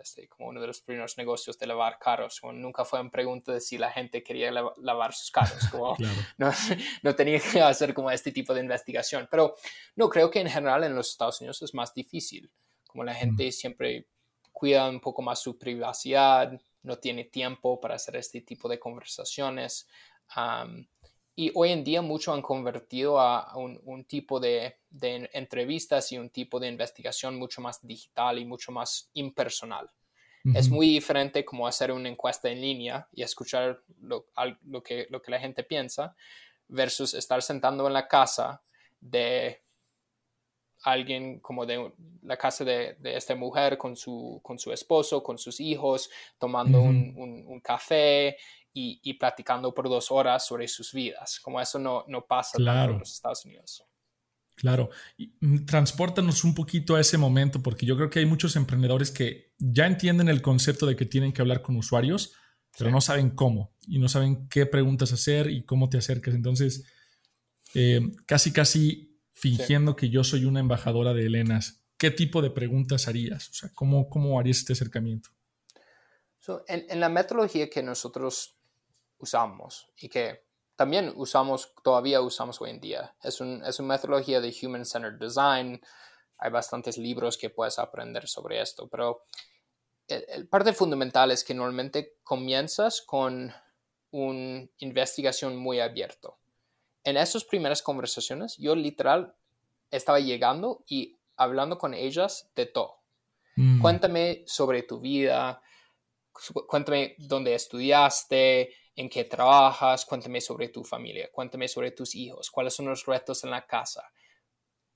[0.00, 3.60] este, como uno de los primeros negocios de lavar carros, nunca fue una pregunta de
[3.60, 5.66] si la gente quería lavar sus carros.
[5.70, 5.96] Como,
[6.38, 6.52] no,
[7.02, 9.28] no, tenía que hacer como este tipo de investigación.
[9.30, 9.54] Pero
[9.96, 12.50] no, creo que en general en los Estados Unidos es más difícil.
[12.86, 14.06] Como la gente siempre
[14.50, 16.52] cuida un poco más su privacidad,
[16.82, 19.88] no tiene tiempo para hacer este tipo de conversaciones
[21.34, 26.60] y hoy en día mucho han convertido a un, tipo de, entrevistas y un tipo
[26.60, 29.90] de investigación mucho más digital y mucho más impersonal.
[30.54, 34.26] Es muy diferente como hacer una encuesta en línea y escuchar lo,
[34.82, 36.16] que, lo que la gente piensa
[36.66, 38.60] versus estar sentando en la casa
[39.00, 39.62] de
[40.82, 41.92] alguien como de
[42.22, 47.14] la casa de, esta mujer con su, con su esposo, con sus hijos, tomando un,
[47.46, 48.36] un, café
[48.74, 51.40] y, platicando por dos horas sobre sus vidas.
[51.40, 53.84] Como eso no, no pasa en los Estados Unidos.
[54.54, 58.56] Claro, y, mm, transportanos un poquito a ese momento, porque yo creo que hay muchos
[58.56, 62.34] emprendedores que ya entienden el concepto de que tienen que hablar con usuarios,
[62.78, 66.34] pero no saben cómo y no saben qué preguntas hacer y cómo te acercas.
[66.34, 66.84] Entonces,
[67.74, 73.08] eh, casi, casi fingiendo que yo soy una embajadora de Elenas, ¿qué tipo de preguntas
[73.08, 73.48] harías?
[73.50, 75.30] O sea, ¿cómo, cómo harías este acercamiento?
[76.66, 78.58] en, en, la metodología que nosotros
[79.22, 80.44] usamos y que
[80.76, 83.14] también usamos, todavía usamos hoy en día.
[83.22, 85.80] Es, un, es una metodología de Human Centered Design.
[86.38, 89.26] Hay bastantes libros que puedes aprender sobre esto, pero
[90.08, 93.52] el, parte fundamental es que normalmente comienzas con
[94.10, 96.38] una investigación muy abierto.
[97.04, 99.34] En esas primeras conversaciones, yo literal
[99.90, 102.98] estaba llegando y hablando con ellas de todo.
[103.56, 103.80] Mm.
[103.80, 105.62] Cuéntame sobre tu vida,
[106.66, 112.74] cuéntame dónde estudiaste, en qué trabajas, cuéntame sobre tu familia, cuéntame sobre tus hijos, cuáles
[112.74, 114.04] son los retos en la casa,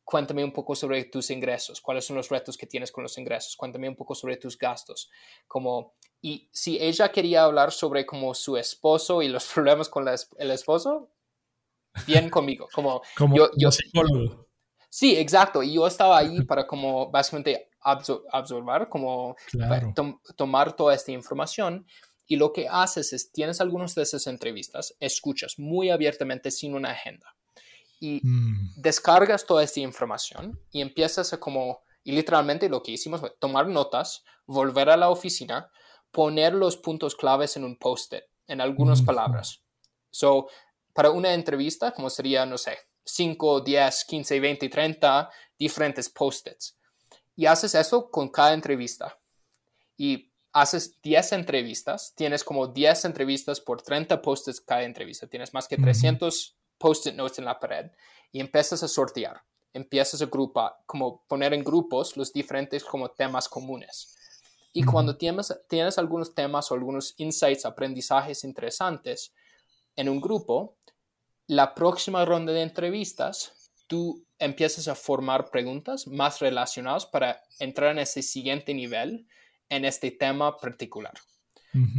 [0.04, 3.56] cuéntame un poco sobre tus ingresos, cuáles son los retos que tienes con los ingresos,
[3.56, 5.10] cuéntame un poco sobre tus gastos,
[5.46, 10.50] como y si ella quería hablar sobre como su esposo y los problemas con el
[10.50, 11.10] esposo,
[12.06, 13.02] bien conmigo, como,
[13.34, 13.70] yo, yo
[14.88, 19.36] Sí, exacto, y yo estaba ahí para como básicamente absorber, como
[20.36, 21.86] tomar toda esta información
[22.26, 26.90] y lo que haces es, tienes algunas de esas entrevistas, escuchas muy abiertamente sin una
[26.90, 27.36] agenda
[28.00, 28.74] y mm.
[28.76, 33.68] descargas toda esta información y empiezas a como, y literalmente lo que hicimos fue tomar
[33.68, 35.70] notas, volver a la oficina,
[36.10, 39.06] poner los puntos claves en un post-it, en algunas mm.
[39.06, 39.62] palabras.
[40.10, 40.48] So,
[40.92, 46.75] para una entrevista, como sería, no sé, 5, 10, 15, 20, 30 diferentes post-its.
[47.36, 49.18] Y haces eso con cada entrevista.
[49.96, 55.68] Y haces 10 entrevistas, tienes como 10 entrevistas por 30 posts cada entrevista, tienes más
[55.68, 57.90] que 300 post-it notes en la pared
[58.32, 59.42] y empiezas a sortear,
[59.74, 64.16] empiezas a agrupar, como poner en grupos los diferentes como temas comunes.
[64.72, 69.34] Y cuando tienes, tienes algunos temas o algunos insights, aprendizajes interesantes
[69.94, 70.76] en un grupo,
[71.46, 78.00] la próxima ronda de entrevistas, tú empiezas a formar preguntas más relacionadas para entrar en
[78.00, 79.26] ese siguiente nivel
[79.68, 81.14] en este tema particular.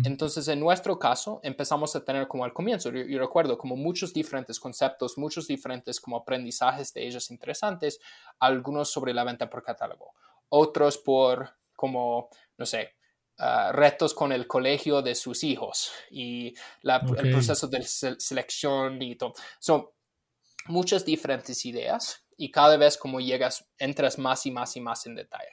[0.04, 4.60] Entonces, en nuestro caso, empezamos a tener como al comienzo, yo, recuerdo como muchos diferentes
[4.60, 8.00] conceptos, muchos diferentes como aprendizajes de ellos interesantes,
[8.40, 10.16] algunos sobre la venta por catálogo,
[10.50, 12.96] otros por como, no sé,
[13.38, 19.36] ah, retos con el colegio de sus hijos y el proceso de selección y todo.
[19.60, 19.88] Son
[20.68, 25.16] muchas diferentes ideas y cada vez como llegas, entras más y más y más en
[25.16, 25.50] detalle.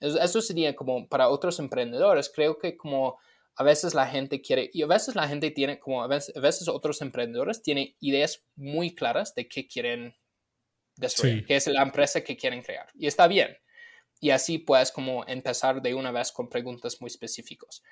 [0.00, 3.18] Eso sería como para otros emprendedores, creo que como
[3.56, 7.02] a veces la gente quiere, y a veces la gente tiene, como a veces, otros
[7.02, 10.16] emprendedores tienen ideas muy claras de qué quieren
[10.96, 12.86] desarrollar, qué es la empresa que quieren crear.
[12.94, 13.56] Y está bien.
[14.20, 17.82] Y así puedes como empezar de una vez con preguntas muy específicas.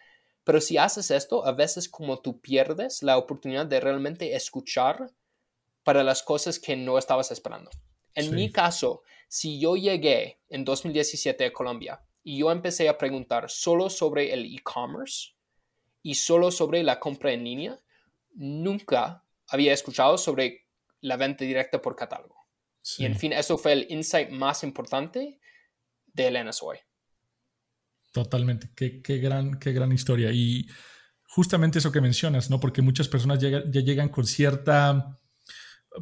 [0.45, 5.11] Pero si haces esto, a veces como tú pierdes la oportunidad de realmente escuchar
[5.89, 7.71] para las cosas que no estabas esperando.
[8.15, 13.49] En mi caso, si yo llegué en 2017 a Colombia y yo empecé a preguntar
[13.49, 15.31] solo sobre el e-commerce
[16.03, 17.81] y solo sobre la compra en línea,
[18.35, 20.67] nunca había escuchado sobre
[21.01, 22.37] la venta directa por catálogo.
[22.99, 25.41] Y en fin, eso fue el insight más importante
[26.05, 26.81] del NSOI.
[28.13, 30.33] Totalmente, qué, qué, gran, qué gran historia.
[30.33, 30.67] Y
[31.23, 32.61] justamente eso que mencionas, ¿no?
[32.61, 35.19] Porque muchas personas ya llegan con cierta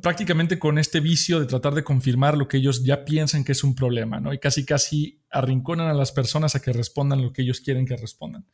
[0.03, 3.65] prácticamente con este vicio de tratar de confirmar lo que ellos ya piensan que es
[3.65, 4.33] un problema, ¿no?
[4.33, 7.97] Y casi casi arrinconan a las personas a que respondan lo que ellos quieren que
[7.97, 8.47] respondan.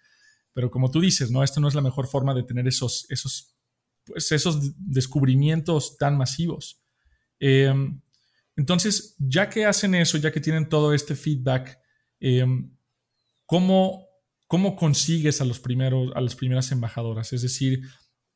[0.52, 1.42] Pero como tú dices, ¿no?
[1.42, 3.56] Esto no es la mejor forma de tener esos, esos,
[4.04, 6.82] pues esos descubrimientos tan masivos.
[7.40, 8.00] Em,
[8.56, 11.78] entonces, ya que hacen eso, ya que tienen todo este feedback,
[12.20, 12.76] em,
[13.46, 14.06] ¿cómo,
[14.46, 17.32] ¿cómo consigues a, los primeros, a las primeras embajadoras?
[17.32, 17.82] Es decir,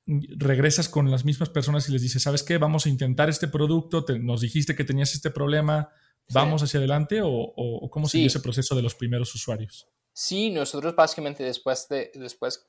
[0.07, 2.59] regresas con las mismas personas y les dices, ¿sabes qué?
[2.59, 5.91] Vamos a intentar este producto, nos dijiste que tenías este problema,
[6.31, 9.89] ¿vamos hacia adelante o, cómo sigue ese proceso de los primeros usuarios?
[10.13, 12.67] Sí, nosotros básicamente después de después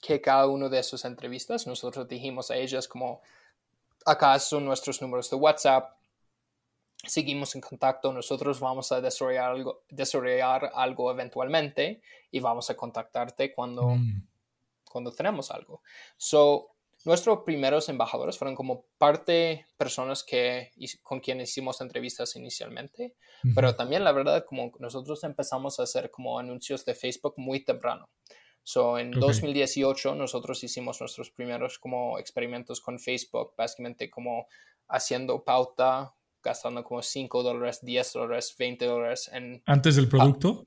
[0.00, 3.20] que cada uno de esas entrevistas, nosotros dijimos a ellas como,
[4.04, 5.96] acá son nuestros números de WhatsApp,
[7.04, 13.52] seguimos en contacto, nosotros vamos a desarrollar algo, desarrollar algo eventualmente y vamos a contactarte
[13.52, 14.26] cuando, mm.
[14.90, 15.82] cuando tenemos algo.
[16.16, 16.71] So,
[17.04, 20.70] Nuestros primeros embajadores fueron como parte personas que,
[21.02, 23.16] con quienes hicimos entrevistas inicialmente,
[23.56, 28.08] pero también la verdad como nosotros empezamos a hacer como anuncios de Facebook muy temprano.
[28.62, 34.46] So, en 2018 nosotros hicimos nuestros primeros como experimentos con Facebook, básicamente como
[34.86, 39.60] haciendo pauta, gastando como 5 dólares, 10 dólares, 20 dólares en...
[39.66, 40.66] ¿Antes del producto?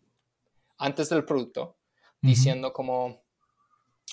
[0.78, 1.78] antes del producto,
[2.22, 3.24] diciendo como...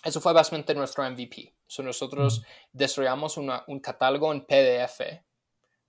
[0.05, 5.01] Eso fue básicamente nuestro MVP nosotros desarrollamos un catálogo en PDF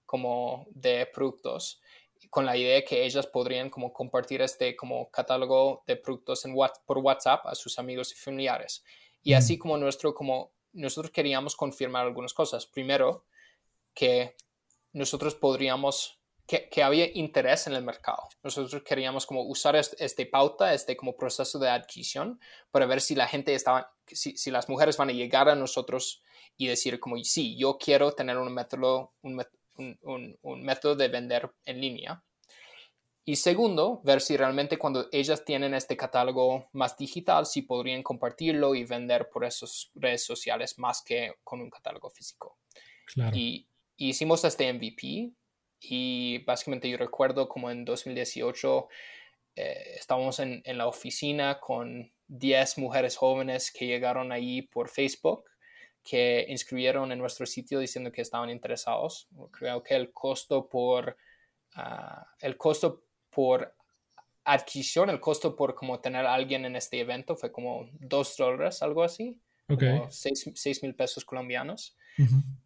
[0.06, 1.82] como de productos
[2.30, 6.98] con la idea que ellas podrían como compartir este como catálogo de productos en por
[7.00, 8.84] WhatsApp a sus amigos y familiares.
[9.22, 12.66] Y así como nuestro como nosotros queríamos confirmar algunas cosas.
[12.66, 13.26] Primero,
[13.94, 14.36] que
[14.92, 18.28] nosotros podríamos que, había interés en el mercado.
[18.44, 22.40] Nosotros queríamos como usar este, este, pauta, este como proceso de adquisición
[22.72, 26.22] para ver si la gente estaba, si, si, las mujeres van a llegar a nosotros
[26.58, 29.44] y decir como, sí, yo quiero tener un método, un,
[29.78, 32.24] un, un método de vender en línea.
[33.26, 38.76] Y segundo, ver si realmente cuando ellas tienen este catálogo más digital, si podrían compartirlo
[38.76, 42.58] y vender por esas redes sociales más que con un catálogo físico.
[43.06, 43.36] Claro.
[43.36, 45.32] Y, y hicimos este MVP
[45.86, 48.88] y básicamente yo recuerdo como en 2018
[49.56, 55.44] eh, estábamos en, en, la oficina con 10 mujeres jóvenes que llegaron ahí por Facebook,
[56.02, 59.28] que inscribieron en nuestro sitio diciendo que estaban interesados.
[59.52, 61.18] Creo que el costo por,
[61.76, 63.76] ah, el costo por
[64.46, 68.82] adquisición, el costo por como tener a alguien en este evento fue como 2 dólares,
[68.82, 69.40] algo así.
[69.70, 70.02] Okay.
[70.10, 71.96] 6 mil pesos colombianos.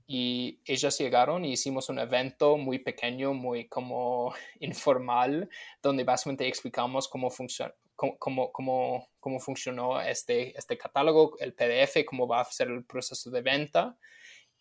[0.05, 5.49] Y ellas llegaron y hicimos un evento muy pequeño, muy como informal,
[5.81, 7.73] donde básicamente explicamos cómo funciona.
[7.95, 13.31] Cómo, cómo, cómo, funcionó este, este catálogo, el PDF, cómo va a ser el proceso
[13.31, 13.97] de venta.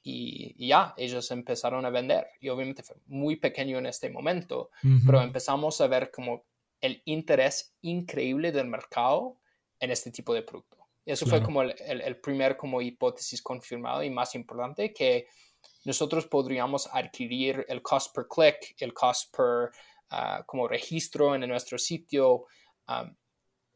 [0.02, 2.28] Y, ya, ellos empezaron a vender.
[2.40, 4.70] Y obviamente fue muy pequeño en este momento,
[5.04, 6.44] pero empezamos a ver como
[6.80, 9.36] el interés increíble del mercado
[9.80, 10.75] en este tipo de producto.
[11.06, 15.28] Eso fue como el, el, primer como hipótesis confirmado y más importante que
[15.84, 19.70] nosotros podríamos adquirir el cost per click, el cost per
[20.10, 22.46] ah, como registro en nuestro sitio.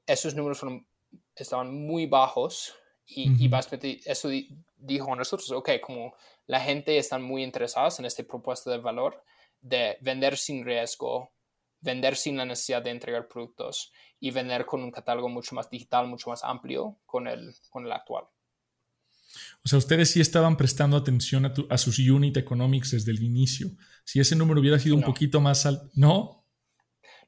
[0.05, 0.61] esos números
[1.37, 2.75] estaban muy bajos
[3.07, 4.29] y, y básicamente eso
[4.77, 6.15] dijo a nosotros, ok, como
[6.47, 9.23] la gente está muy interesada en este propuesta de valor
[9.61, 11.31] de vender sin riesgo,
[11.81, 16.07] vender sin la necesidad de entregar productos y vender con un catálogo mucho más digital,
[16.07, 18.25] mucho más amplio con el, con el actual.
[19.65, 23.69] O sea, ustedes sí estaban prestando atención a, a sus unit economics desde el inicio.
[24.05, 26.45] Si ese número hubiera sido un poquito más alto, ¿no?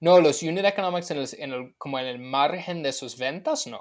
[0.01, 3.81] No, los unit economics en el, como en el margen de sus ventas, no.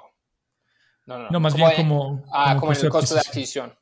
[1.04, 1.40] No, no, no.
[1.40, 3.76] más bien como, ah, como, en el costo de adquisición.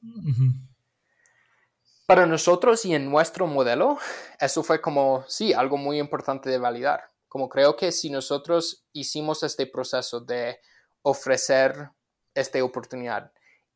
[2.11, 3.97] Para nosotros y en nuestro modelo,
[4.41, 7.05] eso fue como, sí, algo muy importante de validar.
[7.29, 10.59] Como creo que si nosotros hicimos este proceso de
[11.03, 11.91] ofrecer
[12.35, 13.31] esta oportunidad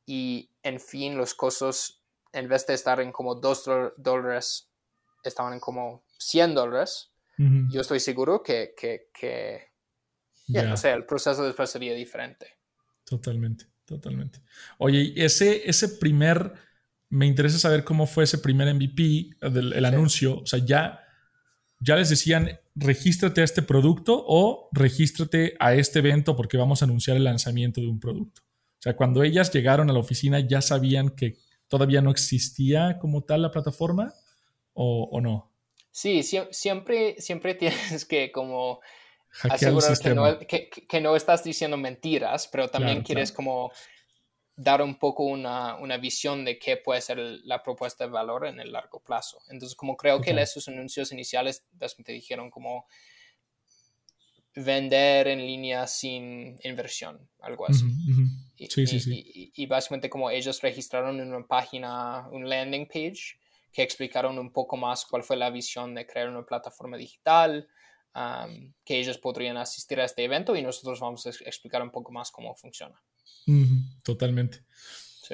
[0.04, 4.68] y en fin los costos, en vez de estar en como 2 dólares,
[5.22, 9.70] estaban en como 100 dólares, yo estoy seguro que, que, que
[10.48, 12.58] no sé, el proceso después sería diferente.
[13.04, 14.40] Totalmente, totalmente.
[14.78, 16.52] Oye, ese, ese primer,
[17.14, 21.00] me interesa saber cómo fue ese primer MVP, del, el anuncio, o sea, ya,
[21.78, 26.86] ya les decían, regístrate a este producto o regístrate a este evento porque vamos a
[26.86, 28.42] anunciar el lanzamiento de un producto.
[28.42, 31.36] O sea, cuando ellas llegaron a la oficina ya sabían que
[31.68, 34.12] todavía no existía como tal la plataforma
[34.72, 35.52] o, o no.
[35.92, 38.80] Sí, siempre, siempre tienes que como
[39.42, 40.38] asegurar que no,
[40.88, 43.70] que, no, estás diciendo mentiras, pero también quieres como
[44.56, 48.60] dar un poco una, una, visión de qué puede ser la propuesta de valor en
[48.60, 49.38] el largo plazo.
[49.48, 51.66] Entonces, como creo que esos anuncios iniciales
[52.04, 52.86] te dijeron como
[54.54, 57.84] vender en línea sin inversión, algo así.
[58.56, 59.52] sí, sí, sí.
[59.54, 63.38] Y, y, básicamente como ellos registraron una página, un landing page,
[63.72, 67.68] que explicaron un poco más cuál fue la visión de crear una plataforma digital,
[68.84, 72.30] que ellos podrían asistir a este evento y nosotros vamos a explicar un poco más
[72.30, 73.02] cómo funciona.
[74.04, 74.64] Totalmente.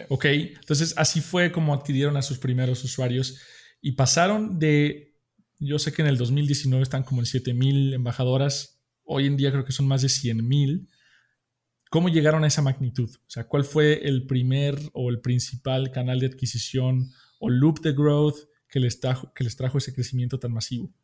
[0.09, 3.39] Ok, entonces así fue como adquirieron a sus primeros usuarios
[3.83, 5.16] y pasaron de,
[5.59, 9.64] yo sé que en el 2019 están como en 7000 embajadoras, hoy en día creo
[9.64, 10.89] que son más de 100.000.
[11.91, 13.11] ¿Cómo llegaron a esa magnitud?
[13.11, 17.11] O sea, ¿cuál fue el primer o el principal canal de adquisición
[17.41, 18.37] o loop de growth
[18.68, 20.95] que les trajo, que les trajo ese crecimiento tan masivo?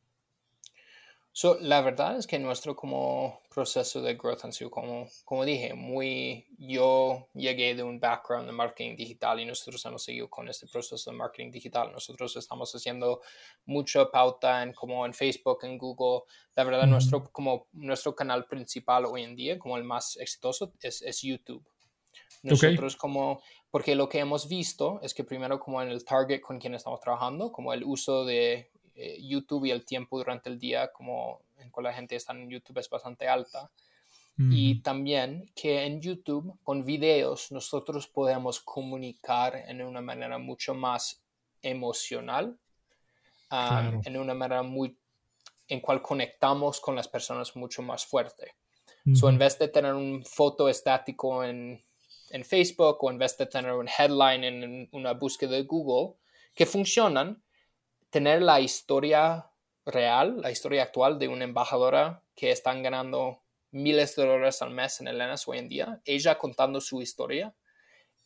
[1.39, 5.75] So, la verdad es que nuestro como proceso de growth ha sido como, como dije,
[5.75, 10.67] muy, yo llegué de un background de marketing digital y nosotros hemos seguido con este
[10.67, 11.93] proceso de marketing digital.
[11.93, 13.21] Nosotros estamos haciendo
[13.67, 16.23] mucha pauta en como en Facebook, en Google.
[16.55, 21.03] La verdad, nuestro, como nuestro canal principal hoy en día, como el más exitoso, es,
[21.03, 21.63] es YouTube.
[22.45, 26.59] Nosotros como, porque lo que hemos visto es que primero como en el target con
[26.59, 30.91] quien estamos trabajando, como el uso de eh, YouTube y el tiempo durante el día,
[30.91, 33.71] como en cual la gente está en YouTube es bastante alta.
[34.39, 41.23] Y también que en YouTube con videos nosotros podemos comunicar en una manera mucho más
[41.63, 42.59] emocional,
[43.51, 44.95] en una manera muy
[45.69, 48.55] en cual conectamos con las personas mucho más fuerte.
[49.15, 51.83] So, en vez de tener un foto estático en,
[52.31, 56.17] en, Facebook o en vez de tener un headline en una búsqueda de Google,
[56.55, 57.41] que funcionan,
[58.17, 59.51] tener la historia
[59.85, 63.43] real, la historia actual de una embajadora que están ganando
[63.73, 67.55] miles de dólares al mes en el ENAS hoy en día, ella contando su historia,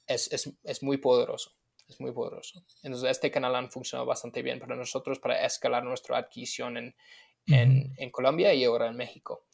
[0.07, 1.57] es, es, es, muy poderoso.
[1.89, 2.65] Es muy poderoso.
[2.85, 6.95] Entonces, este canal ha funcionado bastante bien para nosotros para escalar nuestra adquisición en,
[7.47, 9.47] en, en Colombia y ahora en México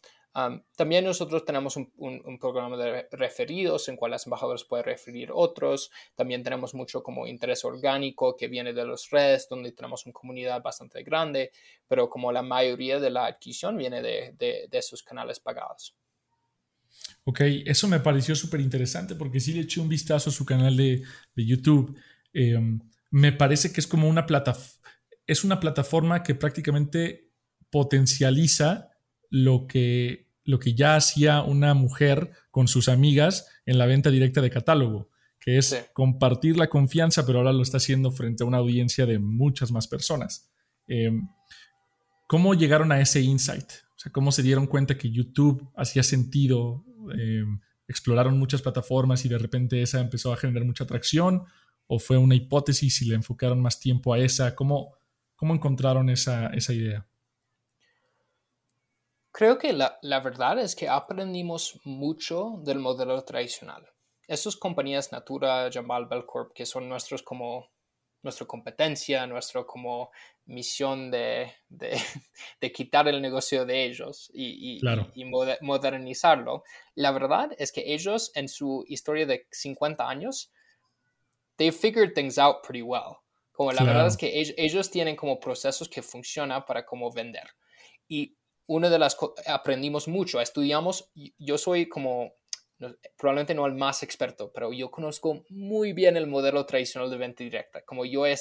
[0.76, 5.90] también nosotros tenemos un, programa de referidos en cual las embajadoras pueden referir otros.
[6.14, 10.62] También tenemos mucho como interés orgánico que viene de las redes, donde tenemos una comunidad
[10.62, 11.52] bastante grande,
[11.88, 15.96] pero como la mayoría de la adquisición viene de, de, esos canales pagados.
[17.24, 20.76] Ok, eso me pareció súper interesante porque sí le eché un vistazo a su canal
[20.76, 21.02] de,
[21.34, 21.96] de YouTube.
[22.34, 22.78] Em,
[23.10, 24.90] me parece que es como una plataforma,
[25.26, 27.30] es una plataforma que prácticamente
[27.70, 28.90] potencializa
[29.30, 34.40] lo que lo que ya hacía una mujer con sus amigas en la venta directa
[34.40, 38.58] de catálogo, que es compartir la confianza, pero ahora lo está haciendo frente a una
[38.58, 40.50] audiencia de muchas más personas.
[40.86, 41.28] Em,
[42.28, 43.70] ¿Cómo llegaron a ese insight?
[43.94, 46.84] O sea, ¿cómo se dieron cuenta que YouTube hacía sentido?
[47.12, 51.44] Em, ¿Exploraron muchas plataformas y de repente esa empezó a generar mucha atracción?
[51.88, 54.54] ¿O fue una hipótesis y le enfocaron más tiempo a esa?
[54.54, 54.96] ¿Cómo,
[55.34, 57.06] cómo encontraron esa, esa idea?
[59.36, 63.86] Creo que la, la, verdad es que aprendimos mucho del modelo tradicional.
[64.26, 67.68] Esas compañías Natura, Jamal Belcorp, que son nuestros como
[68.22, 70.10] nuestra competencia, nuestra como
[70.46, 71.90] misión de, de,
[72.62, 74.80] de, quitar el negocio de ellos y, y,
[75.14, 75.24] y,
[75.60, 76.64] modernizarlo.
[76.94, 80.50] La verdad es que ellos en su historia de 50 años,
[81.56, 83.18] they figured things out pretty well.
[83.52, 87.50] Como la verdad es que ellos, ellos, tienen como procesos que funcionan para como vender.
[88.08, 92.32] Y una de las aprendimos mucho, estudiamos, yo soy como,
[93.16, 97.44] probablemente no el más experto, pero yo conozco muy bien el modelo tradicional de venta
[97.44, 97.84] directa.
[97.84, 98.36] Como yo, he,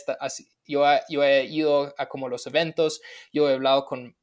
[0.66, 3.02] yo, yo he ido a como los eventos,
[3.32, 4.16] yo he hablado con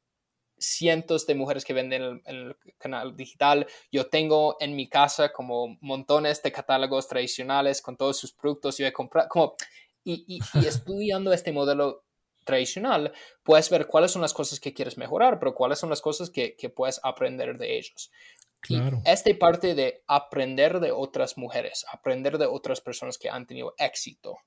[0.57, 3.67] cientos de mujeres que venden en el, canal digital.
[3.91, 8.77] Yo tengo en mi casa como montones de catálogos tradicionales con todos sus productos.
[8.77, 9.55] Yo he comprado, como,
[10.03, 12.03] y, y, y estudiando este modelo
[12.43, 13.13] tradicional,
[13.43, 16.55] puedes ver cuáles son las cosas que quieres mejorar, pero cuáles son las cosas que,
[16.55, 18.11] que puedes aprender de ellos.
[18.59, 19.01] Claro.
[19.05, 23.73] Y esta parte de aprender de otras mujeres, aprender de otras personas que han tenido
[23.77, 24.37] éxito,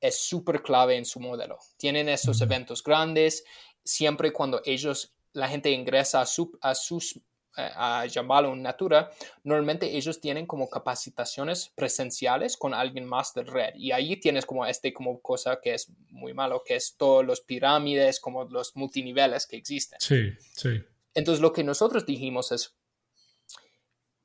[0.00, 1.58] es súper clave en su modelo.
[1.78, 3.44] Tienen esos eventos grandes,
[3.82, 7.20] siempre cuando ellos, la gente ingresa a, su, a sus
[7.56, 9.10] a llamarlo Natura,
[9.44, 13.74] normalmente ellos tienen como capacitaciones presenciales con alguien más de red.
[13.76, 17.40] Y ahí tienes como este como cosa que es muy malo, que es todos los
[17.40, 19.98] pirámides, como los multiniveles que existen.
[20.00, 20.82] Sí, sí.
[21.14, 22.74] Entonces lo que nosotros dijimos es,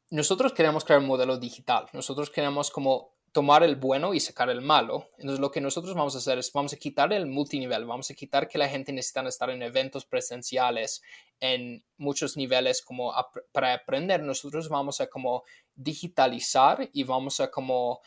[0.10, 1.86] nosotros queremos crear un modelo digital.
[1.94, 5.10] Nosotros queremos como tomar el bueno y sacar el malo.
[5.18, 8.14] Entonces lo que nosotros vamos a hacer es vamos a quitar el multinivel, vamos a
[8.14, 11.02] quitar que la gente necesita estar en eventos presenciales
[11.40, 13.14] en muchos niveles como
[13.52, 14.24] para aprender.
[14.24, 15.44] Nosotros vamos a como
[15.76, 18.02] digitalizar y vamos a como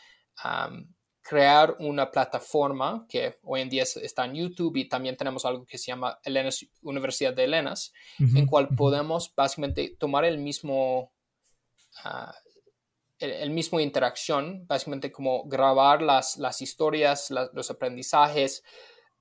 [1.21, 5.77] crear una plataforma que hoy en día está en YouTube y también tenemos algo que
[5.77, 11.13] se llama Elenas, Universidad de Elenas, en cual podemos básicamente tomar el mismo
[12.03, 12.35] ah,
[13.23, 18.63] el, mismo interacción, básicamente como grabar las, las historias, los aprendizajes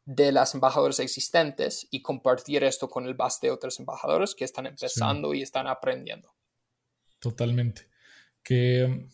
[0.04, 4.66] de las embajadoras existentes y compartir esto con el base de otros embajadores que están
[4.66, 6.34] empezando y están aprendiendo.
[7.20, 7.88] Totalmente.
[8.42, 9.08] Que um,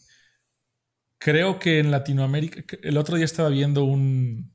[1.19, 4.55] creo que en Latinoamérica, el otro día estaba viendo un,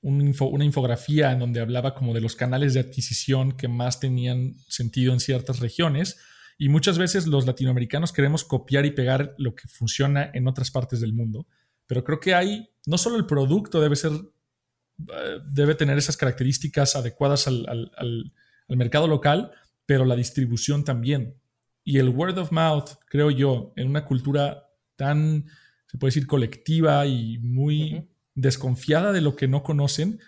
[0.00, 5.12] una infografía en donde hablaba como de los canales de adquisición que más tenían sentido
[5.12, 6.18] en ciertas regiones
[6.62, 11.00] y muchas veces los latinoamericanos queremos copiar y pegar lo que funciona en otras partes
[11.00, 11.44] del mundo.
[11.88, 16.94] Pero creo que hay, no solo el producto debe ser, eh, debe tener esas características
[16.94, 18.32] adecuadas al, al,
[18.68, 19.50] mercado local,
[19.86, 21.34] pero la distribución también.
[21.82, 25.46] Y el word of mouth, creo yo, en una cultura tan,
[25.88, 30.20] se puede decir, colectiva y muy desconfiada de lo que no conocen,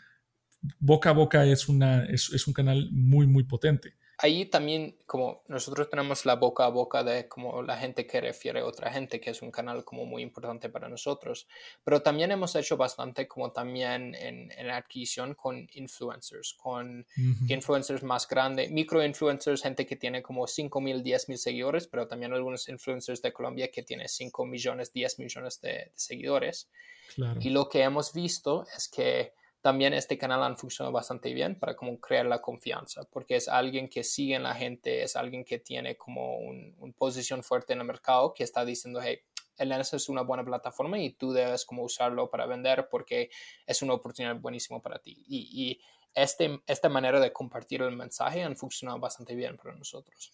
[0.81, 5.43] boca a boca es, una, es, es un canal muy, muy potente ahí también como
[5.49, 9.21] nosotros tenemos la boca a boca de como la gente que refiere a otra gente,
[9.21, 11.49] que es un canal como muy importante para nosotros,
[11.83, 17.07] pero también hemos hecho bastante como también en, en adquisición con influencers, con
[17.49, 22.07] influencers más grandes, micro influencers, gente que tiene como 5 mil, 10 mil seguidores, pero
[22.07, 26.71] también algunos influencers de Colombia que tienen 5 millones, 10 millones de, de seguidores.
[27.15, 27.41] Claro.
[27.43, 29.35] Y lo que hemos visto es que
[29.65, 33.89] también este canal han funcionado bastante bien para como crear la confianza, porque es alguien
[33.89, 37.79] que sigue en la gente, es alguien que tiene como una un posición fuerte en
[37.79, 39.21] el mercado, que está diciendo, hey,
[39.57, 43.31] el es una buena plataforma y tú debes como usarlo para vender porque
[43.67, 45.25] es una oportunidad buenísima para ti.
[45.27, 45.81] Y, y
[46.13, 50.31] este, esta manera de compartir el mensaje han funcionado bastante bien para nosotros.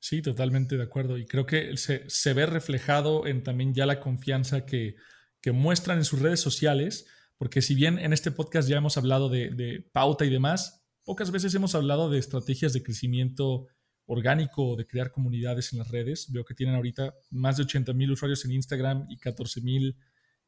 [0.00, 1.16] Sí, totalmente de acuerdo.
[1.16, 4.96] Y creo que se, se ve reflejado en también ya la confianza que,
[5.40, 7.06] que muestran en sus redes sociales
[7.42, 11.52] porque si bien en este podcast ya hemos hablado de, pauta y demás, pocas veces
[11.56, 13.66] hemos hablado de estrategias de crecimiento
[14.06, 16.30] orgánico o de crear comunidades en las redes.
[16.30, 19.96] Veo que tienen ahorita más de 80 mil usuarios en Instagram y 14 mil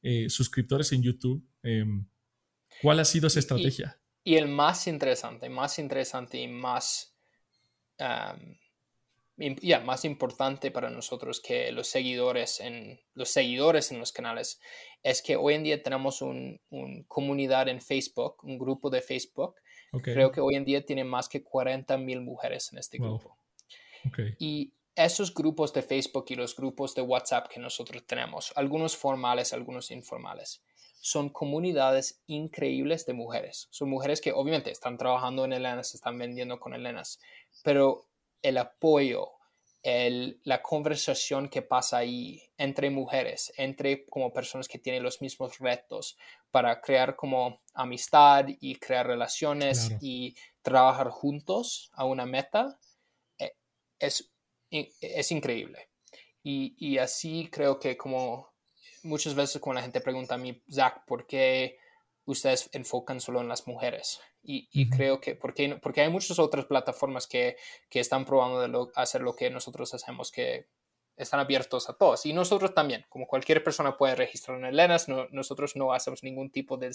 [0.03, 1.45] eh, suscriptores en YouTube.
[1.64, 2.07] Em,
[2.80, 4.01] ¿Cuál ha sido esa estrategia?
[4.22, 7.18] Y, el más interesante, más interesante y más
[9.37, 14.61] ya más importante para nosotros que los seguidores en los seguidores en los canales
[15.03, 19.57] es que hoy en día tenemos una un comunidad en Facebook, un grupo de Facebook.
[20.03, 23.39] Creo que hoy en día tiene más que 40 mil mujeres en este grupo.
[24.39, 29.53] Y esos grupos de Facebook y los grupos de WhatsApp que nosotros tenemos, algunos formales,
[29.53, 30.62] algunos informales,
[31.01, 33.68] son comunidades increíbles de mujeres.
[33.70, 37.20] Son mujeres que obviamente están trabajando en Elenas, están vendiendo con Elenas,
[37.62, 38.07] pero
[38.45, 39.32] el apoyo,
[39.82, 45.59] el, la conversación que pasa ahí entre mujeres, entre como personas que tienen los mismos
[45.59, 46.16] retos
[46.51, 52.78] para crear como amistad y crear relaciones y trabajar juntos a una meta,
[53.38, 53.57] eh,
[53.99, 54.30] es,
[54.70, 55.88] es increíble.
[56.42, 58.53] Y, y, así creo que como
[59.03, 61.78] muchas veces cuando la gente pregunta a mí, Zach, ¿por qué
[62.27, 64.20] ustedes enfocan solo en las mujeres?
[64.43, 67.57] Y, creo que, porque, porque hay muchas otras plataformas que,
[67.89, 70.66] que están probando de hacer lo que nosotros hacemos, que
[71.16, 72.27] están abiertos a todos.
[72.27, 76.51] Y nosotros también, como cualquier persona puede registrar en Elenas, no, nosotros no hacemos ningún
[76.51, 76.93] tipo de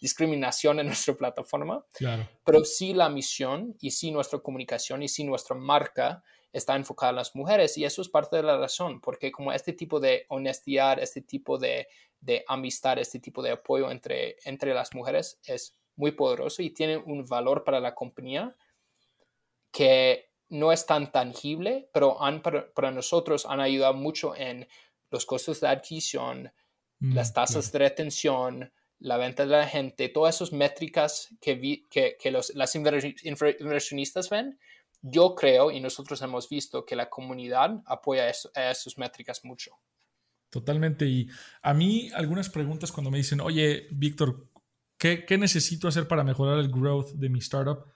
[0.00, 1.84] discriminación en nuestra plataforma.
[1.92, 2.28] Claro.
[2.44, 6.22] Pero sí la misión y sí nuestra comunicación y sí nuestra marca
[6.52, 7.76] está enfocada en las mujeres.
[7.78, 11.58] Y eso es parte de la razón, porque como este tipo de honestidad, este tipo
[11.58, 11.88] de,
[12.20, 16.96] de amistad, este tipo de apoyo entre, entre las mujeres es muy poderoso y tiene
[16.96, 18.56] un valor para la compañía
[19.70, 24.68] que no es tan tangible, pero han, para, nosotros han ayudado mucho en
[25.10, 26.52] los costos de adquisición,
[26.98, 32.30] mm, las tasas de retención, la venta de la gente, todas esas métricas que, que,
[32.30, 34.58] los, las inversionistas ven,
[35.02, 38.24] yo creo y nosotros hemos visto que la comunidad apoya
[38.54, 39.72] a esas métricas mucho.
[40.48, 41.06] Totalmente.
[41.06, 41.28] Y
[41.62, 44.48] a mí algunas preguntas cuando me dicen, oye, Víctor,
[44.96, 47.86] ¿qué, ¿qué, necesito hacer para mejorar el growth de mi startup?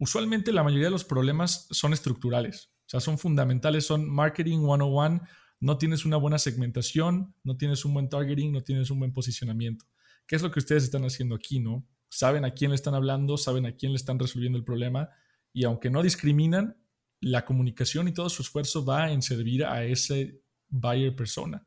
[0.00, 5.20] usualmente la mayoría de los problemas son estructurales, o sea, son fundamentales, son marketing 101,
[5.60, 9.84] no tienes una buena segmentación, no tienes un buen targeting, no tienes un buen posicionamiento.
[10.26, 11.86] ¿Qué es lo que ustedes están haciendo aquí, no?
[12.08, 15.10] Saben a quién le están hablando, saben a quién le están resolviendo el problema
[15.52, 16.76] y aunque no discriminan,
[17.20, 21.66] la comunicación y todo su esfuerzo va en servir a ese buyer persona.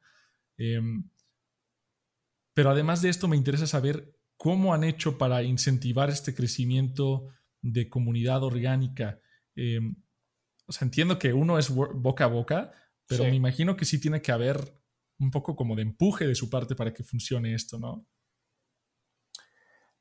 [0.58, 1.10] Em,
[2.54, 7.30] pero además de esto, me interesa saber cómo han hecho para incentivar este crecimiento
[7.62, 9.20] de comunidad orgánica.
[9.56, 9.80] Eh,
[10.66, 12.72] o sea, entiendo que uno es boca a boca,
[13.08, 14.80] pero me imagino que sí tiene que haber
[15.20, 18.08] un poco como de empuje de su parte para que funcione esto, ¿no?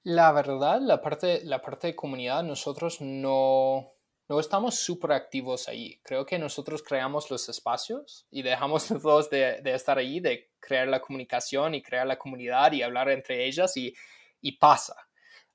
[0.05, 3.93] La verdad, la parte, la parte de comunidad, nosotros no,
[4.29, 6.01] no estamos súper activos ahí.
[6.03, 10.89] Creo que nosotros creamos los espacios y dejamos todos de, de, estar ahí, de crear
[10.89, 13.95] la comunicación y crear la comunidad y hablar entre ellas y,
[14.41, 14.97] y pasa.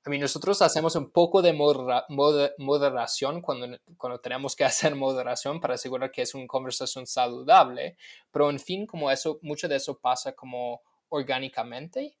[0.08, 5.74] A mí nosotros hacemos un poco de moderación cuando, cuando tenemos que hacer moderación para
[5.74, 7.98] asegurar que es una conversación saludable,
[8.30, 10.80] pero en fin, como eso, mucho de eso pasa como
[11.10, 12.16] orgánicamente.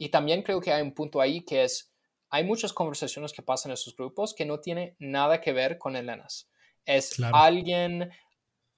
[0.00, 1.92] Y también creo que hay un punto ahí que es,
[2.30, 5.94] hay muchas conversaciones que pasan en esos grupos que no tienen nada que ver con
[5.94, 6.48] Elenas.
[6.86, 8.10] Es alguien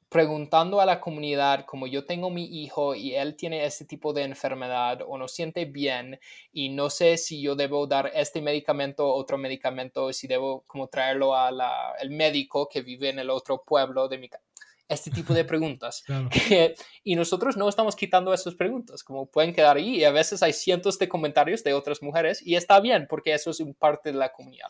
[0.08, 4.24] preguntando a la comunidad como yo tengo mi hijo y él tiene este tipo de
[4.24, 6.18] enfermedad o no siente bien
[6.52, 11.36] y no sé si yo debo dar este medicamento otro medicamento, si debo como traerlo
[11.36, 14.51] al médico que vive en el otro pueblo de mi casa.
[14.92, 16.04] Este tipo de preguntas.
[17.04, 20.52] y nosotros no estamos quitando esas preguntas, como pueden quedar ahí y a veces hay
[20.52, 24.18] cientos de comentarios de otras mujeres y está bien porque eso es un parte de
[24.18, 24.68] la comunidad.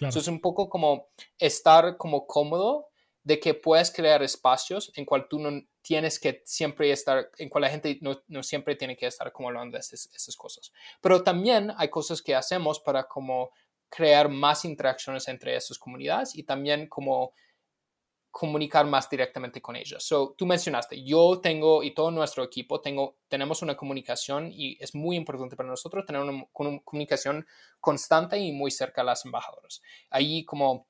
[0.00, 1.08] Eso es un poco como
[1.38, 2.88] estar como cómodo
[3.22, 5.50] de que puedes crear espacios en cual tú no
[5.82, 9.48] tienes que siempre estar, en cual la gente no, no siempre tiene que estar como
[9.48, 10.72] hablando de esas, esas, cosas.
[11.00, 13.50] Pero también hay cosas que hacemos para como
[13.88, 17.32] crear más interacciones entre esas comunidades y también como
[18.38, 20.02] comunicar más directamente con ellas.
[20.02, 24.94] So, tú mencionaste, yo tengo y todo nuestro equipo tengo, tenemos una comunicación y es
[24.94, 27.46] muy importante para nosotros tener una, una comunicación
[27.80, 29.80] constante y muy cerca a las embajadoras.
[30.10, 30.86] Ahí como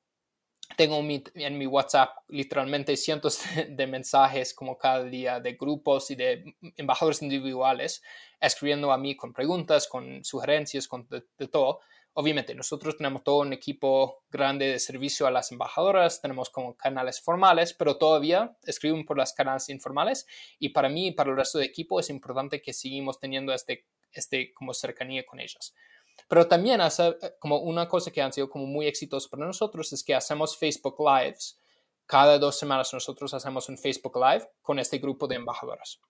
[0.75, 6.57] tengo en mi WhatsApp literalmente cientos de, mensajes como cada día de grupos y de
[6.77, 8.03] embajadores individuales
[8.41, 11.81] escribiendo a mí con preguntas, con sugerencias, con de, todo.
[12.19, 17.21] Obviamente, nosotros tenemos todo un equipo grande de servicio a las embajadoras, tenemos como canales
[17.21, 20.27] formales, pero todavía escriben por las canales informales
[20.59, 23.85] y para mí y para el resto del equipo es importante que seguimos teniendo este,
[24.13, 25.75] este como cercanía con ellas.
[26.27, 30.03] Pero también hace, como una cosa que han sido como muy exitosos para nosotros es
[30.03, 31.61] que hacemos Facebook Lives.
[32.07, 36.01] Cada dos semanas nosotros hacemos un Facebook Live con este grupo de embajadoras.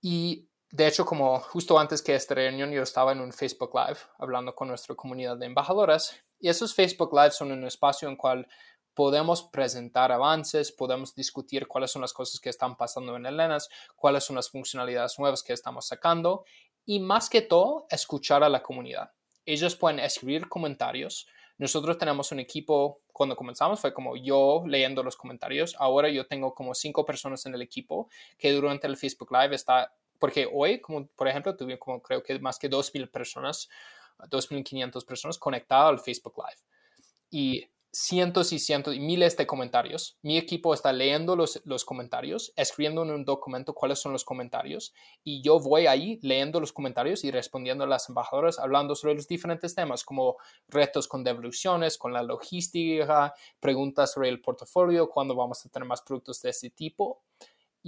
[0.00, 3.98] Y de hecho, como justo antes que esta reunión, yo estaba en un Facebook Live
[4.18, 6.14] hablando con nuestra comunidad de embajadoras.
[6.38, 8.46] Y esos Facebook Lives son un espacio en cual
[8.94, 14.24] podemos presentar avances, podemos discutir cuáles son las cosas que están pasando en Elenas, cuáles
[14.24, 16.44] son las funcionalidades nuevas que estamos sacando
[16.84, 19.12] y más que todo, escuchar a la comunidad.
[19.46, 21.26] Ellos pueden escribir comentarios.
[21.58, 25.76] Nosotros tenemos un equipo, cuando comenzamos fue como yo leyendo los comentarios.
[25.78, 29.92] Ahora yo tengo como cinco personas en el equipo que durante el Facebook Live está,
[30.18, 33.68] porque hoy, como por ejemplo, tuve como creo que más que 2.000 personas,
[34.18, 36.60] 2.500 personas conectadas al Facebook Live.
[37.30, 40.18] Y cientos y cientos y miles de comentarios.
[40.22, 44.92] Mi equipo está leyendo los, los, comentarios, escribiendo en un documento cuáles son los comentarios
[45.24, 49.26] y yo voy ahí leyendo los comentarios y respondiendo a las embajadoras, hablando sobre los
[49.26, 50.36] diferentes temas como
[50.68, 56.02] retos con devoluciones, con la logística, preguntas sobre el portafolio, cuándo vamos a tener más
[56.02, 57.22] productos de ese tipo.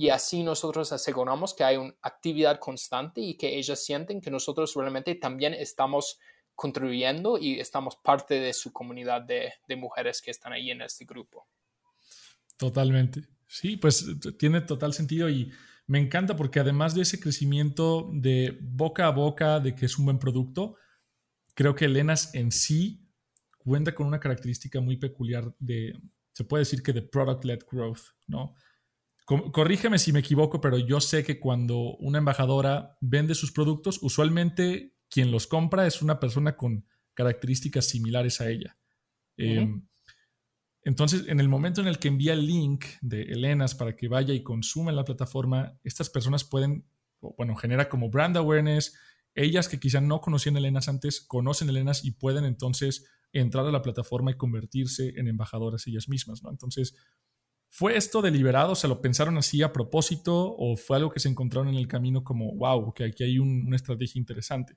[0.01, 4.73] Y así nosotros aseguramos que hay una actividad constante y que ellas sienten que nosotros
[4.75, 6.19] realmente también estamos
[6.55, 11.47] contribuyendo y estamos parte de su comunidad de, mujeres que están ahí en este grupo.
[12.57, 13.29] Totalmente.
[13.47, 14.07] Sí, pues
[14.39, 15.53] tiene total sentido y
[15.87, 20.07] me encanta porque además de ese crecimiento de boca a boca, de que es un
[20.07, 20.77] buen producto,
[21.53, 23.07] creo que Elenas en sí
[23.59, 25.93] cuenta con una característica muy peculiar de,
[26.33, 28.55] se puede decir que de product-led growth, ¿no?
[29.53, 34.97] Corrígeme si me equivoco, pero yo sé que cuando una embajadora vende sus productos, usualmente
[35.09, 38.77] quien los compra es una persona con características similares a ella.
[39.37, 39.87] Em,
[40.83, 44.35] Entonces, en el momento en el que envía el link de Elenas para que vaya
[44.35, 46.87] y consuma en la plataforma, estas personas pueden,
[47.21, 48.97] bueno, genera como brand awareness.
[49.35, 53.83] Ellas que quizá no conocían Elenas antes, conocen Elenas y pueden entonces entrar a la
[53.83, 56.51] plataforma y convertirse en embajadoras ellas mismas, ¿no?
[56.51, 56.97] Entonces,
[57.71, 58.75] ¿fue esto deliberado?
[58.75, 62.23] ¿Se lo pensaron así a propósito o fue algo que se encontraron en el camino
[62.23, 64.77] como, wow, que aquí hay una estrategia interesante?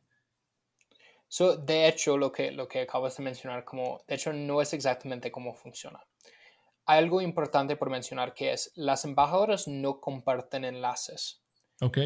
[1.28, 4.72] So, de hecho, lo que, lo que acabas de mencionar, como, de hecho, no es
[4.74, 6.00] exactamente cómo funciona.
[6.86, 11.42] Hay algo importante por mencionar que es, las embajadoras no comparten enlaces.
[11.82, 11.98] Ok.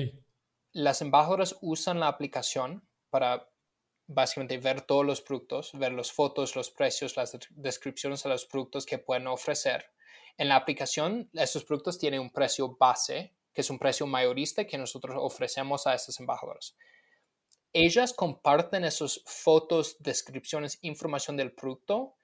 [0.72, 3.50] Las embajadoras usan la aplicación para
[4.08, 8.86] básicamente ver todos los productos, ver las fotos, los precios, las descripciones de los productos
[8.86, 9.92] que pueden ofrecer.
[10.38, 14.78] En la aplicación, estos productos tienen un precio base, que es un precio mayorista que
[14.78, 16.76] nosotros ofrecemos a estas embajadoras
[17.74, 22.16] ellas comparten esas fotos, descripciones, información del producto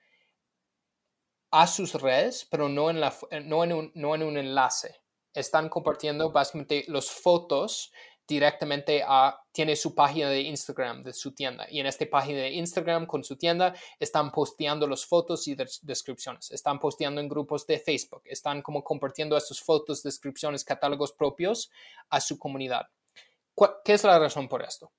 [1.52, 5.02] a sus redes, pero no en, la, no en, un, no en un enlace.
[5.34, 7.92] Están compartiendo básicamente las fotos
[8.28, 12.52] directamente a, tiene su página de Instagram de su tienda y en esta página de
[12.52, 17.80] Instagram con su tienda están posteando las fotos y descripciones, están posteando en grupos de
[17.80, 21.70] Facebook, están como compartiendo estas fotos, descripciones, catálogos propios
[22.10, 22.88] a su comunidad.
[23.84, 24.92] ¿Qué es la razón por esto?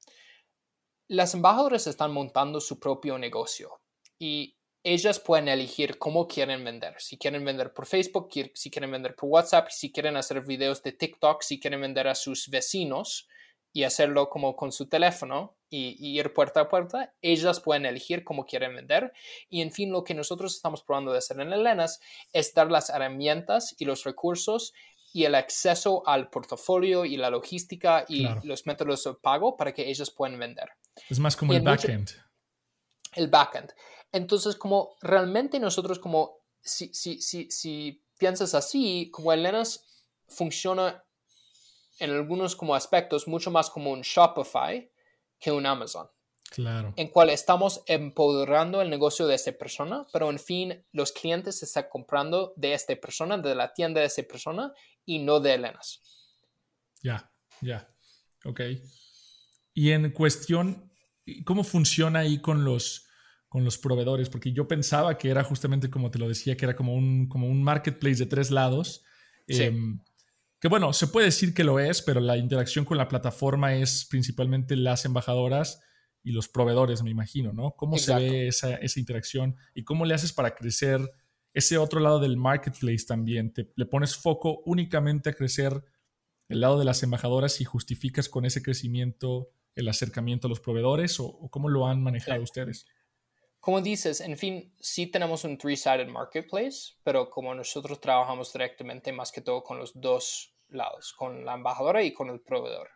[1.08, 3.80] las embajadoras están montando su propio negocio
[4.18, 6.94] y ellas pueden elegir cómo quieren vender.
[6.98, 10.92] Si quieren vender por Facebook, si quieren vender por WhatsApp, si quieren hacer videos de
[10.92, 13.26] TikTok, si quieren vender a sus vecinos
[13.72, 18.44] y hacerlo como con su teléfono y, ir puerta a puerta, ellas pueden elegir cómo
[18.44, 19.12] quieren vender.
[19.48, 22.00] Y en fin, lo que nosotros estamos probando de hacer en Elenas
[22.34, 24.74] es dar las herramientas y los recursos
[25.14, 29.88] y el acceso al portafolio y la logística y los métodos de pago para que
[29.88, 30.68] ellos puedan vender.
[31.08, 32.10] Es más como el backend.
[33.12, 33.72] El backend.
[34.14, 39.84] Entonces, como realmente nosotros, como si, si, si, si piensas así, como Elenas
[40.28, 41.04] funciona
[41.98, 44.88] en algunos como aspectos mucho más como un Shopify
[45.40, 46.08] que un Amazon.
[46.48, 46.94] Claro.
[46.96, 51.64] En cual estamos empoderando el negocio de esa persona, pero en fin, los clientes se
[51.64, 54.72] están comprando de esta persona, de la tienda de esa persona
[55.04, 56.00] y no de Elenas.
[57.02, 57.92] Ya, ya.
[58.44, 58.60] Ok.
[59.74, 60.92] Y en cuestión,
[61.44, 63.03] ¿cómo funciona ahí con los,
[63.54, 64.28] con los proveedores?
[64.28, 67.46] Porque yo pensaba que era justamente como te lo decía, que era como un, como
[67.46, 69.04] un marketplace de tres lados.
[69.46, 70.00] Em,
[70.58, 74.06] que bueno, se puede decir que lo es, pero la interacción con la plataforma es
[74.10, 75.80] principalmente las embajadoras
[76.24, 77.76] y los proveedores, me imagino, ¿no?
[77.76, 81.00] ¿Cómo se ve esa, esa, interacción y cómo le haces para crecer
[81.52, 83.52] ese otro lado del marketplace también?
[83.52, 85.80] ¿Te, ¿Le pones foco únicamente a crecer
[86.48, 91.20] el lado de las embajadoras y justificas con ese crecimiento el acercamiento a los proveedores
[91.20, 92.84] o, cómo lo han manejado ustedes?
[93.64, 99.32] Como dices, en fin, sí tenemos un three-sided marketplace, pero como nosotros trabajamos directamente más
[99.32, 102.90] que todo con los dos lados, con la embajadora y con el proveedor,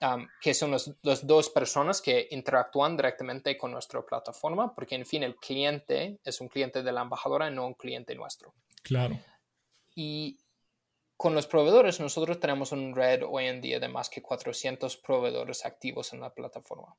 [0.00, 5.24] um, que son las dos personas que interactúan directamente con nuestra plataforma, porque en fin
[5.24, 8.54] el cliente es un cliente de la embajadora y no un cliente nuestro.
[8.84, 9.18] Claro.
[9.96, 10.38] Y
[11.16, 15.66] con los proveedores, nosotros tenemos un red hoy en día de más que 400 proveedores
[15.66, 16.94] activos en la plataforma.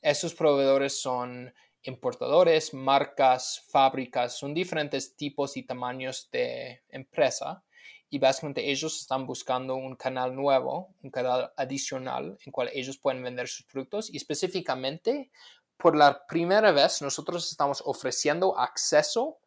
[0.00, 7.64] Esos proveedores son importadores, marcas, fábricas, son diferentes tipos y tamaños de empresa
[8.10, 13.22] y básicamente ellos están buscando un canal nuevo, un canal adicional en cual ellos pueden
[13.22, 15.30] vender sus productos y específicamente
[15.76, 19.38] por la primera vez nosotros estamos ofreciendo acceso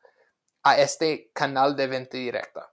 [0.64, 2.72] a este canal de venta directa.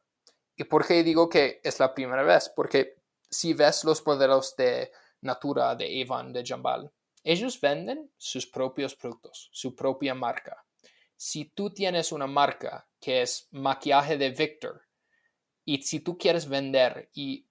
[0.56, 2.50] ¿Y por qué digo que es la primera vez?
[2.54, 2.98] Porque
[3.30, 4.92] si ves los modelos de
[5.22, 6.90] Natura, de Avon, de Jambal,
[7.29, 10.64] ellos venden sus propios productos, su propia marca.
[11.14, 14.81] Si tú tienes una marca que es maquillaje de Victor
[15.62, 17.47] y si tú quieres vender y,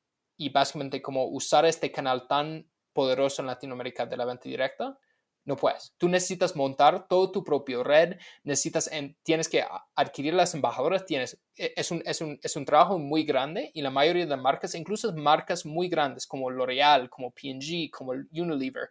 [0.52, 4.98] básicamente como usar este canal tan poderoso en Latinoamérica de la venta directa,
[5.46, 5.94] no puedes.
[6.00, 8.90] Tú necesitas montar todo tu propio red, necesitas,
[9.22, 9.64] tienes que
[9.96, 13.84] adquirir las embajadoras, tienes, e, es un, es, un, es un trabajo muy grande y
[13.84, 18.90] la mayoría de marcas, incluso marcas muy grandes como L'Oreal, como P&G, como Unilever,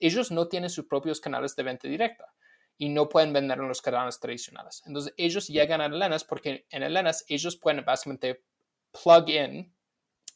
[0.00, 2.32] ellos no tienen sus propios canales de venta directa
[2.76, 4.82] y no pueden vender en los canales tradicionales.
[4.86, 8.44] Entonces ellos llegan a Elenas porque en Elenas ellos pueden básicamente
[9.02, 9.74] plug in,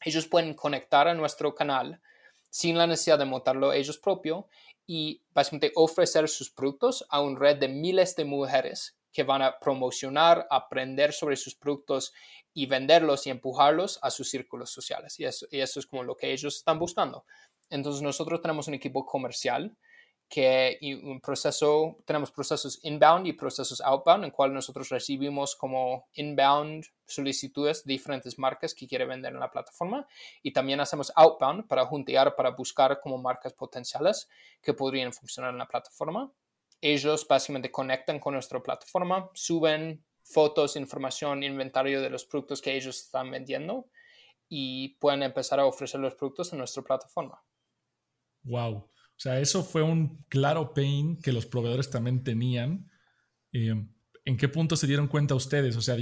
[0.03, 2.01] ellos pueden conectar a nuestro canal
[2.49, 4.47] sin la necesidad de montarlo ellos propio
[4.85, 9.57] y básicamente ofrecer sus productos a una red de miles de mujeres que van a
[9.59, 12.13] promocionar, aprender sobre sus productos
[12.53, 15.19] y venderlos y empujarlos a sus círculos sociales.
[15.19, 17.25] Y eso, y eso es como lo que ellos están buscando.
[17.73, 19.75] Entonces nosotros tenemos un equipo comercial
[20.29, 26.85] que un proceso, tenemos procesos inbound y procesos outbound, en cual nosotros recibimos como inbound
[27.05, 30.07] solicitudes de diferentes marcas que quiere vender en la plataforma
[30.41, 34.29] y también hacemos outbound para juntear, para buscar como marcas potenciales
[34.61, 36.31] que podrían funcionar en la plataforma.
[36.79, 42.99] Ellos básicamente conectan con nuestra plataforma, suben fotos, información, inventario de los productos que ellos
[42.99, 43.87] están vendiendo
[44.47, 47.43] y pueden empezar a ofrecer los productos en nuestra plataforma.
[48.43, 48.75] Wow.
[48.75, 52.89] O sea, eso fue un claro pain que los proveedores también tenían.
[53.51, 53.73] Eh,
[54.25, 55.75] ¿En qué punto se dieron cuenta ustedes?
[55.75, 55.95] O sea,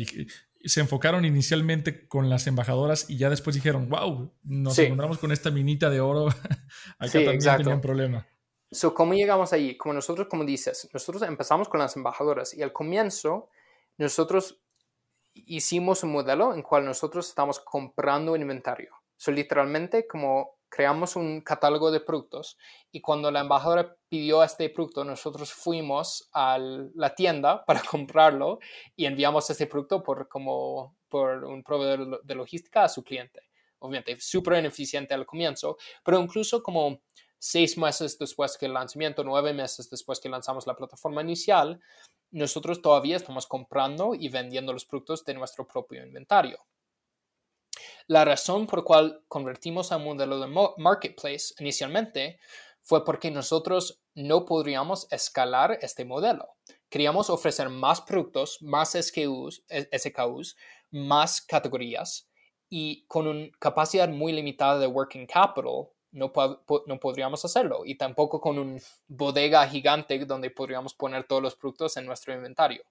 [0.63, 5.51] se enfocaron inicialmente con las embajadoras y ya después dijeron, wow, nos encontramos con esta
[5.51, 6.27] minita de oro.
[6.99, 8.27] Acá también tenían problema.
[8.71, 9.75] So, ¿Cómo llegamos allí?
[9.75, 13.49] Como nosotros, como dices, nosotros empezamos con las embajadoras y al comienzo
[13.97, 14.61] nosotros
[15.33, 18.95] hicimos un modelo en cual nosotros estamos comprando inventario.
[19.17, 22.57] So, literalmente como creamos un catálogo de productos
[22.91, 28.59] y cuando la embajadora pidió este producto, nosotros fuimos a la tienda para comprarlo
[28.95, 33.41] y enviamos este producto por, como, por un proveedor de logística a su cliente.
[33.79, 37.01] Obviamente, súper ineficiente al comienzo, pero incluso como
[37.37, 41.81] seis meses después que el lanzamiento, nueve meses después que lanzamos la plataforma inicial,
[42.29, 46.59] nosotros todavía estamos comprando y vendiendo los productos de nuestro propio inventario.
[48.11, 52.41] La razón por la cual convertimos a un modelo de marketplace inicialmente
[52.81, 56.49] fue porque nosotros no podríamos escalar este modelo.
[56.89, 59.63] Queríamos ofrecer más productos, más SKUs,
[59.97, 60.57] SKUs
[60.89, 62.27] más categorías
[62.67, 66.33] y con una capacidad muy limitada de working capital no,
[66.87, 71.95] no podríamos hacerlo y tampoco con una bodega gigante donde podríamos poner todos los productos
[71.95, 72.83] en nuestro inventario.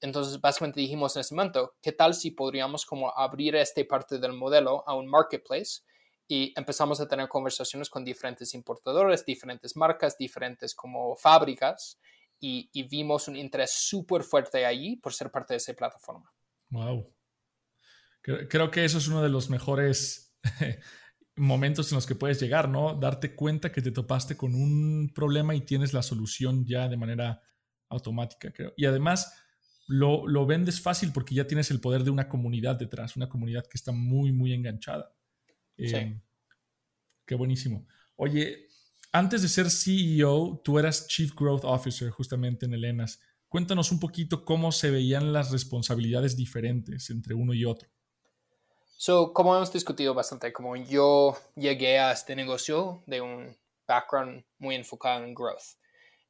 [0.00, 4.32] Entonces, básicamente dijimos en ese momento, ¿qué tal si podríamos como abrir esta parte del
[4.32, 5.82] modelo a un marketplace?
[6.28, 11.98] Y empezamos a tener conversaciones con diferentes importadores, diferentes marcas, diferentes como fábricas,
[12.40, 16.32] y, vimos un interés súper fuerte allí por ser parte de esa plataforma.
[16.70, 17.12] Wow.
[18.22, 20.36] Creo, que eso es uno de los mejores
[21.36, 22.94] momentos en los que puedes llegar, ¿no?
[22.94, 27.40] Darte cuenta que te topaste con un problema y tienes la solución ya de manera
[27.88, 28.72] automática, creo.
[28.76, 29.32] Y además,
[29.86, 33.76] lo, vendes fácil porque ya tienes el poder de una comunidad detrás, una comunidad que
[33.76, 35.12] está muy, muy enganchada.
[35.76, 35.94] sí.
[35.94, 36.20] Eh,
[37.24, 37.86] qué buenísimo.
[38.16, 38.68] Oye,
[39.12, 43.20] antes de ser CEO, tú eras Chief Growth Officer justamente en Elenas.
[43.48, 47.88] Cuéntanos un poquito cómo se veían las responsabilidades diferentes entre uno y otro.
[48.98, 53.56] So, como hemos discutido bastante, como yo llegué a este negocio de un
[53.86, 55.76] background muy enfocado en growth.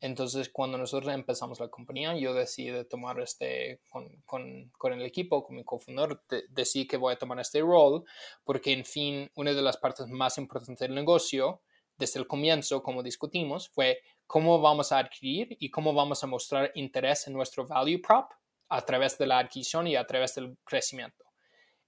[0.07, 5.43] Entonces, cuando nosotros empezamos la compañía, yo decidí tomar este, con, con, con el equipo,
[5.43, 8.05] con mi cofundador, decidí que voy a tomar este rol,
[8.45, 11.61] porque, en fin, una de las partes más importantes del negocio,
[11.99, 16.71] desde el comienzo, como discutimos, fue cómo vamos a adquirir y cómo vamos a mostrar
[16.77, 18.31] interés en nuestro value prop
[18.69, 21.25] a través de la adquisición y a través del crecimiento.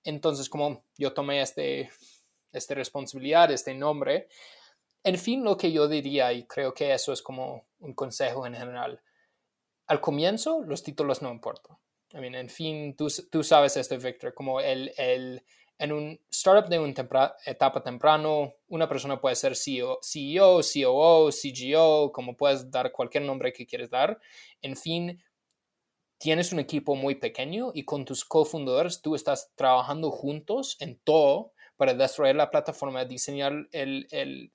[0.03, 1.89] Entonces, como yo tomé este,
[2.51, 4.27] esta responsabilidad, este nombre,
[5.05, 8.55] en fin, lo que yo diría, y creo que eso es como un consejo en
[8.55, 9.01] general,
[9.86, 11.76] al comienzo los títulos no importan.
[12.12, 15.44] I mean, en fin, tú, tú sabes esto, Victor, como el, el,
[15.78, 22.12] en un startup de una etapa temprano, una persona puede ser CEO, CEO, COO, CGO,
[22.12, 24.18] como puedes dar cualquier nombre que quieres dar.
[24.62, 25.22] En fin,
[26.18, 31.53] tienes un equipo muy pequeño y con tus cofundadores tú estás trabajando juntos en todo
[31.76, 34.53] para desarrollar la plataforma, diseñar el, el,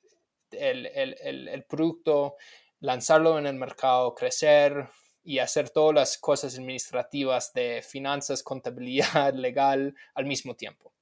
[0.60, 2.36] el, el, producto,
[2.80, 4.90] lanzarlo en el mercado, crecer
[5.24, 10.94] y hacer todas las cosas administrativas de finanzas, contabilidad, legal al mismo tiempo.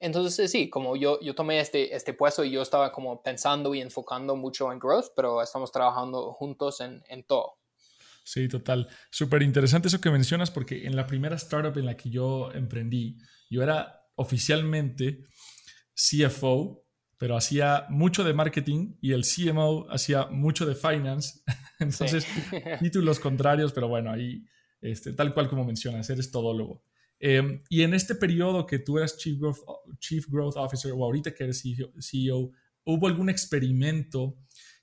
[0.00, 3.80] entonces, sí, como yo, yo tomé este, este puesto y yo estaba como pensando y
[3.80, 7.58] enfocando mucho en growth, pero estamos trabajando juntos en, en todo.
[8.28, 8.86] Sí, total.
[9.10, 13.16] Súper interesante eso que mencionas porque en la primera startup en la que yo emprendí,
[13.48, 15.24] yo era oficialmente
[15.94, 16.84] CFO
[17.18, 21.40] pero hacía mucho de marketing y el CMO hacía mucho de finance.
[21.80, 22.26] Entonces,
[22.80, 24.46] títulos contrarios, pero bueno, ahí,
[24.80, 26.84] este, tal cual como mencionas, eres todólogo.
[27.20, 29.58] Eh, y en este periodo que tú eras Chief Growth,
[29.98, 31.62] Chief Growth Officer o ahorita que eres
[32.00, 32.52] CEO,
[32.84, 34.38] ¿hubo algún experimento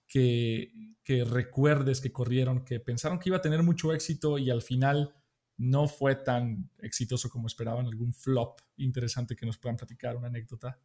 [0.06, 4.62] que, que recuerdes que corrieron, que pensaron que iba a tener mucho éxito y al
[4.62, 5.16] final
[5.58, 7.86] no fue tan exitoso como esperaban?
[7.86, 10.78] ¿Algún flop interesante que nos puedan platicar, una anécdota?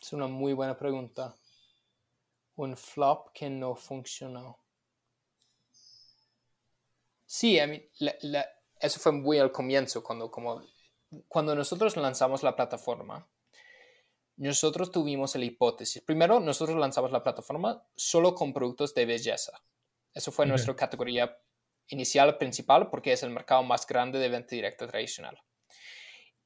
[0.00, 1.36] Es una muy buena pregunta.
[2.56, 4.58] Un flop que no funcionó.
[7.26, 7.58] Sí,
[8.80, 10.62] eso fue muy al comienzo, cuando, como,
[11.28, 13.28] cuando nosotros lanzamos la plataforma.
[14.36, 16.02] nosotros tuvimos la hipótesis.
[16.02, 19.62] Primero, nosotros lanzamos la plataforma solo con productos de belleza.
[20.14, 21.38] Eso fue nuestra categoría
[21.88, 25.38] inicial principal porque es el mercado más grande de venta directa tradicional.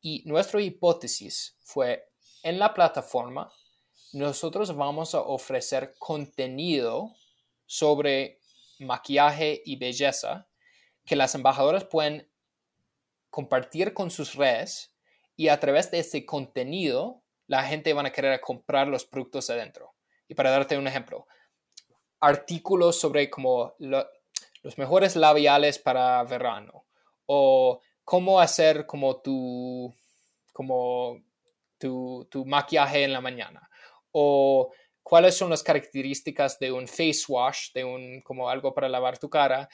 [0.01, 2.13] Y nuestra hipótesis fue,
[2.45, 3.51] en la plataforma,
[4.13, 7.17] nosotros vamos a ofrecer contenido
[7.67, 8.39] sobre
[8.79, 10.47] maquillaje y belleza
[11.07, 12.31] que las embajadoras pueden
[13.31, 14.95] compartir con sus redes
[15.37, 19.95] y a través de ese contenido la gente van a querer comprar los productos adentro.
[20.29, 21.27] Y para darte un ejemplo,
[22.21, 26.85] artículos sobre como los mejores labiales para verano
[27.25, 29.95] o cómo hacer como tu,
[30.53, 31.23] como
[31.85, 33.69] tu, maquillaje en la mañana
[34.13, 34.71] o
[35.03, 39.29] cuáles son las características de un face wash, de un como algo para lavar tu
[39.29, 39.69] cara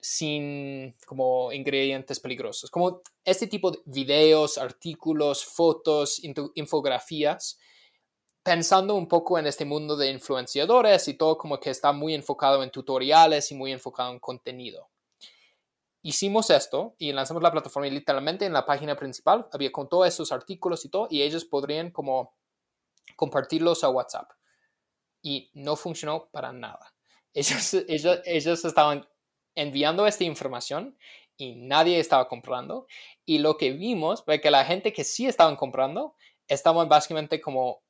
[0.00, 2.70] sin como ingredientes peligrosos.
[2.70, 6.20] Como este tipo de videos, artículos, fotos,
[6.54, 7.58] infografías,
[8.42, 12.62] pensando un poco en este mundo de influenciadores y todo como que está muy enfocado
[12.62, 14.90] en tutoriales y muy enfocado en contenido.
[16.06, 20.06] Hicimos esto y lanzamos la plataforma y literalmente en la página principal había con todos
[20.06, 22.36] esos artículos y todo y ellos podrían como
[23.16, 24.30] compartirlos a WhatsApp.
[25.22, 26.94] Y no funcionó para nada.
[27.32, 29.08] Ellos, ellos, ellos estaban
[29.56, 30.96] enviando esta información
[31.36, 32.86] y nadie estaba comprando.
[33.24, 36.14] Y lo que vimos fue que la gente que sí estaban comprando
[36.46, 37.82] estaban básicamente como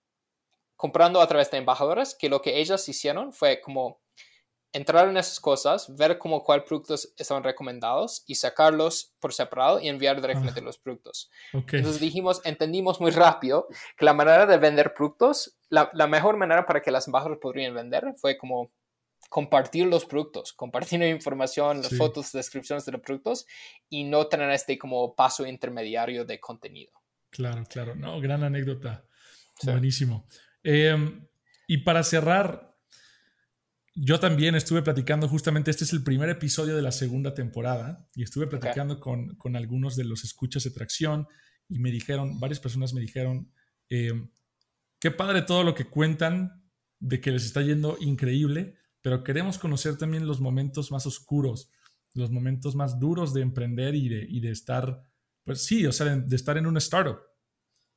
[0.77, 4.01] comprando a través de embajadores, que lo que ellas hicieron fue como
[4.75, 9.89] entrar en esas cosas, ver como cuál productos estaban recomendados y sacarlos por separado y
[9.89, 10.64] enviar directamente ah.
[10.64, 11.31] los productos.
[11.53, 16.66] Entonces dijimos, entendimos muy rápido que la manera de vender productos, la, la mejor manera
[16.66, 18.72] para que las embajadoras podrían vender fue como
[19.29, 23.47] compartir los productos, compartir información, las fotos, descripciones de los productos
[23.89, 26.93] y no tener este como paso intermediario de contenido.
[27.31, 27.95] Claro, claro.
[27.95, 29.05] No, gran anécdota.
[29.62, 30.27] Buenísimo.
[30.62, 31.27] Em,
[31.66, 32.74] y para cerrar,
[33.95, 38.24] yo también estuve platicando, justamente este es el primer episodio de la segunda temporada y
[38.24, 41.28] estuve platicando con, con, algunos de los escuchas de tracción
[41.68, 43.53] y me dijeron, varias personas me dijeron,
[43.88, 44.30] em,
[44.99, 46.64] qué padre todo lo que cuentan
[46.99, 51.70] de que les está yendo increíble, pero queremos conocer también los momentos más oscuros,
[52.14, 55.05] los momentos más duros de emprender y de, y de estar,
[55.45, 57.18] pues sí, o sea, de, estar en un startup.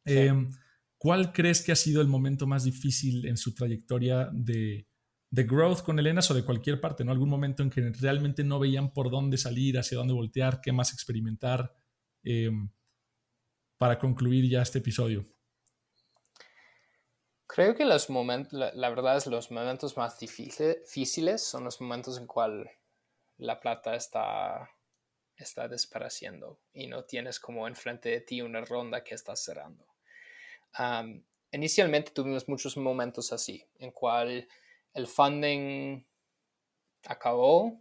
[0.05, 0.51] Em,
[0.99, 4.87] ¿Cuál crees que ha sido el momento más difícil en su trayectoria de,
[5.29, 7.03] de growth con Elenas o de cualquier parte?
[7.03, 7.11] ¿no?
[7.11, 10.93] Algún momento en que realmente no veían por dónde salir, hacia dónde voltear, qué más
[10.93, 11.73] experimentar,
[12.23, 12.69] em,
[13.77, 15.25] para concluir ya este episodio.
[17.47, 22.27] Creo que los momentos, la, verdad es los momentos más difíciles son los momentos en
[22.27, 22.69] cual
[23.37, 24.69] la plata está,
[25.35, 29.85] está desapareciendo y no tienes como enfrente de ti una ronda que estás cerrando.
[31.51, 34.47] inicialmente tuvimos muchos momentos así, en cual
[34.97, 36.03] el funding
[37.05, 37.79] acabó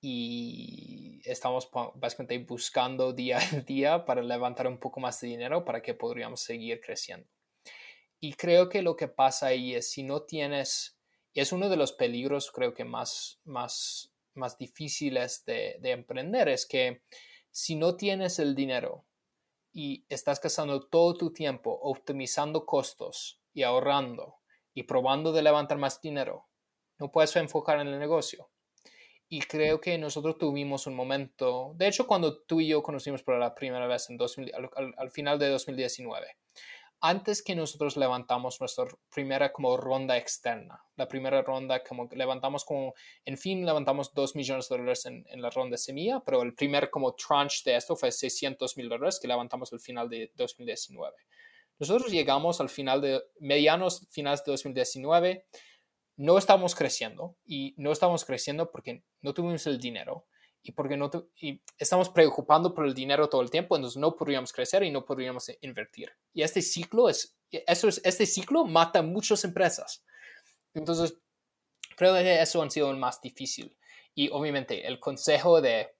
[0.00, 5.80] y estamos básicamente buscando día a día para levantar un poco más de dinero para
[5.80, 7.28] que podríamos seguir creciendo.
[8.20, 10.98] Y creo que lo que pasa ahí es si no tienes,
[11.32, 16.48] y es uno de los peligros creo que más, más, más difíciles de, de emprender,
[16.48, 17.02] es que
[17.52, 19.06] si no tienes el dinero
[19.72, 24.37] y estás gastando todo tu tiempo optimizando costos y ahorrando
[24.78, 26.46] y probando de levantar más dinero,
[27.00, 28.48] no puedes enfocar en el negocio.
[29.28, 33.36] Y creo que nosotros tuvimos un momento, de hecho cuando tú y yo conocimos por
[33.40, 36.28] la primera vez en al, al, final de 2019,
[37.00, 42.94] antes que nosotros levantamos nuestra primera como ronda externa, la primera ronda como levantamos como,
[43.24, 47.14] en fin, levantamos 2 millones de dólares en, la ronda semilla, pero el primer como
[47.14, 51.16] tranche de esto fue 600 mil dólares que levantamos al final de 2019.
[51.78, 55.46] Nosotros llegamos al final de, medianos finales de 2019,
[56.16, 60.26] no estamos creciendo y no estamos creciendo porque no tuvimos el dinero
[60.62, 61.10] y porque no
[61.40, 65.04] y estamos preocupando por el dinero todo el tiempo, entonces no podríamos crecer y no
[65.04, 66.10] podríamos invertir.
[66.34, 70.04] Y este ciclo es, eso es, este ciclo mata muchas empresas.
[70.74, 71.16] Entonces,
[71.96, 73.76] creo que eso ha sido más difícil.
[74.14, 75.94] Y obviamente el consejo de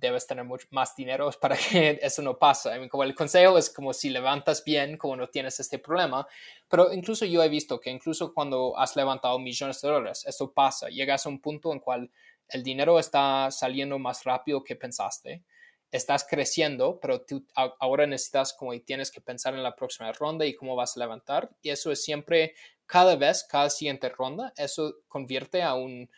[0.00, 2.88] debes tener mucho más dinero para que eso no pase.
[2.88, 6.26] como el consejo es como si levantas bien, como no tienes este problema,
[6.68, 10.88] pero incluso yo he visto que incluso cuando has levantado millones de dólares, eso pasa.
[10.88, 12.10] Llegas a un punto en cual
[12.48, 15.42] el dinero está saliendo más rápido que pensaste,
[15.90, 20.46] estás creciendo, pero tú ahora necesitas como y tienes que pensar en la próxima ronda
[20.46, 21.50] y cómo vas a levantar.
[21.60, 22.54] Y eso es siempre,
[22.86, 26.10] cada vez, cada siguiente ronda, eso convierte a un,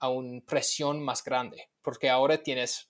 [0.00, 2.89] a un presión más grande, porque ahora tienes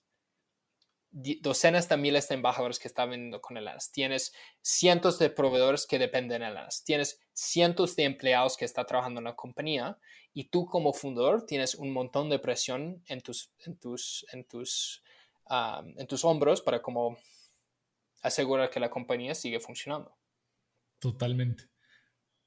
[1.11, 5.99] docenas de miles de embajadores que están vendiendo con Elanas, tienes cientos de proveedores que
[5.99, 9.97] dependen de Elanas, tienes cientos de empleados que están trabajando en la compañía
[10.33, 15.03] y tú como fundador tienes un montón de presión en tus, en tus, en tus,
[15.97, 17.17] en tus hombros para como
[18.21, 20.15] asegurar que la compañía sigue funcionando.
[20.99, 21.65] Totalmente.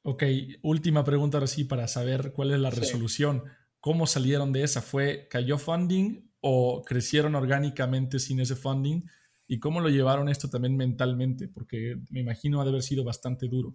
[0.02, 0.22] Ok,
[0.62, 3.44] última pregunta ahora sí para saber cuál es la resolución.
[3.80, 4.80] ¿Cómo salieron de esa?
[4.80, 9.00] ¿Fue, cayó funding o crecieron orgánicamente sin ese funding?
[9.46, 11.48] ¿Y cómo lo llevaron esto también mentalmente?
[11.48, 13.74] Porque me imagino ha de haber sido bastante duro.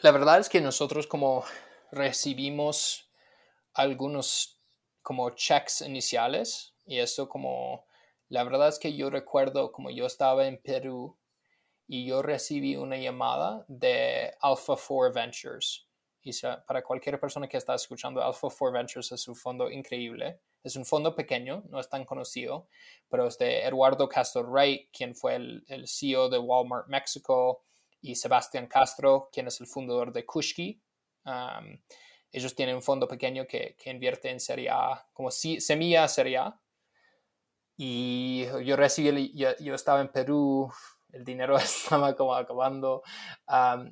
[0.00, 1.44] La verdad es que nosotros como
[1.92, 3.10] recibimos
[3.74, 4.58] algunos
[5.02, 7.84] como checks iniciales y eso como,
[8.30, 11.18] la verdad es que yo recuerdo como yo estaba en Perú
[11.86, 15.85] y yo recibí una llamada de Alpha 4 Ventures
[16.66, 20.40] para cualquier persona que está escuchando, Alpha 4 Ventures es un fondo increíble.
[20.62, 22.68] Es un fondo pequeño, no es tan conocido,
[23.08, 27.62] pero es de Eduardo Castro Rey, quien fue el, el CEO de Walmart México,
[28.06, 30.80] y Sebastián Castro, quien es el fundador de Kushki.
[32.32, 36.40] ellos tienen un fondo pequeño que, que invierte en Serie A, como si, semilla Serie.
[37.76, 40.72] Y yo recibí, yo estaba en Perú
[41.16, 43.02] el dinero estaba como acabando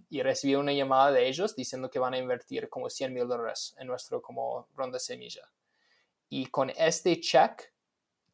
[0.08, 3.74] y recibí una llamada de ellos diciendo que van a invertir como 100 mil dólares
[3.78, 5.50] en nuestro como ronda semilla.
[6.28, 7.72] Y con este check,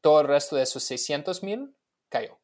[0.00, 1.74] todo el resto de esos 600 mil
[2.08, 2.38] cayó.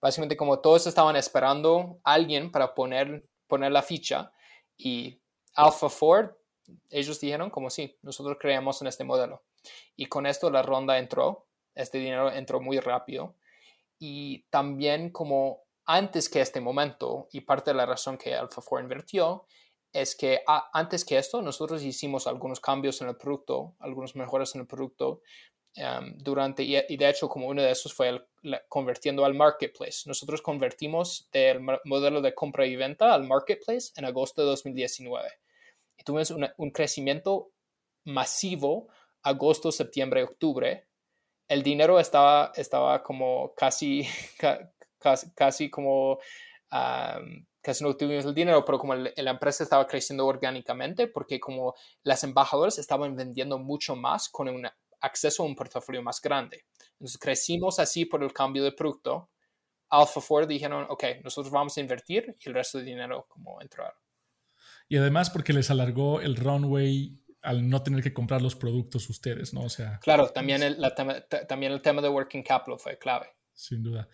[0.00, 4.32] Básicamente como todos estaban esperando a alguien para poner, poner la ficha
[4.76, 5.20] y
[5.54, 6.30] Alpha Ford,
[6.88, 9.42] ellos dijeron como sí, nosotros creemos en este modelo.
[9.94, 13.36] Y con esto la ronda entró, este dinero entró muy rápido
[14.00, 19.46] y también como antes que este momento, y parte de la razón que AlphaFour invirtió,
[19.92, 20.40] es que
[20.72, 25.20] antes que esto nosotros hicimos algunos cambios en el producto, algunos mejoras en el producto,
[25.74, 28.26] em, durante, y, de hecho como uno de esos fue
[28.68, 30.02] convirtiendo al marketplace.
[30.06, 35.28] Nosotros convertimos del modelo de compra y venta al marketplace en agosto de 2019.
[35.98, 37.50] Y tuvimos un crecimiento
[38.04, 38.88] masivo
[39.22, 40.89] agosto, septiembre, octubre,
[41.50, 44.06] el dinero estaba, estaba como casi,
[44.98, 46.20] casi, casi como,
[46.70, 51.74] casi no tuvimos el dinero, pero como la empresa estaba creciendo orgánicamente, porque como
[52.04, 54.68] las embajadoras estaban vendiendo mucho más con un
[55.00, 56.66] acceso a un portafolio más grande.
[56.92, 59.30] Entonces crecimos así por el cambio de producto.
[59.88, 63.92] Alpha Ford dijeron, ok, nosotros vamos a invertir y el resto del dinero como entrar.
[64.88, 69.54] Y además porque les alargó el runway al no tener que comprar los productos ustedes,
[69.54, 69.62] ¿no?
[69.62, 69.98] O sea.
[70.00, 70.78] Claro, también el,
[71.48, 73.26] también el tema de working capital fue clave.
[73.54, 74.08] Sin duda.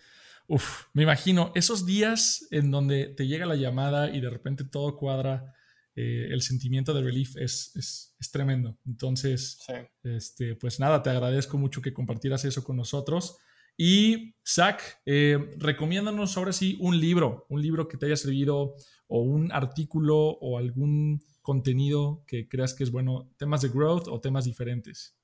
[0.49, 4.97] Uf, me imagino esos días en donde te llega la llamada y de repente todo
[4.97, 5.55] cuadra,
[5.97, 8.79] eh, el sentimiento de relief es, es, tremendo.
[8.87, 9.59] Entonces,
[10.03, 13.39] este, pues nada, te agradezco mucho que compartieras eso con nosotros.
[13.77, 18.75] Y Zach, eh, recomiéndanos ahora sí un libro, un libro que te haya servido
[19.09, 24.21] o un artículo o algún contenido que creas que es bueno, temas de growth o
[24.21, 25.15] temas diferentes.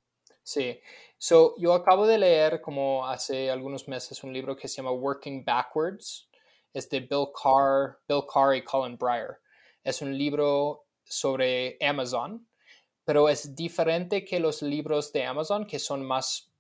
[0.45, 0.79] Sí,
[1.19, 5.45] so, yo acabo de leer como hace algunos meses un libro que se llama Working
[5.45, 6.29] Backwards,
[6.73, 9.41] es de Bill Carr, Bill Carr y Colin Breyer.
[9.83, 12.47] Es un libro sobre Amazon,
[13.05, 16.53] pero es diferente que los libros de Amazon que son más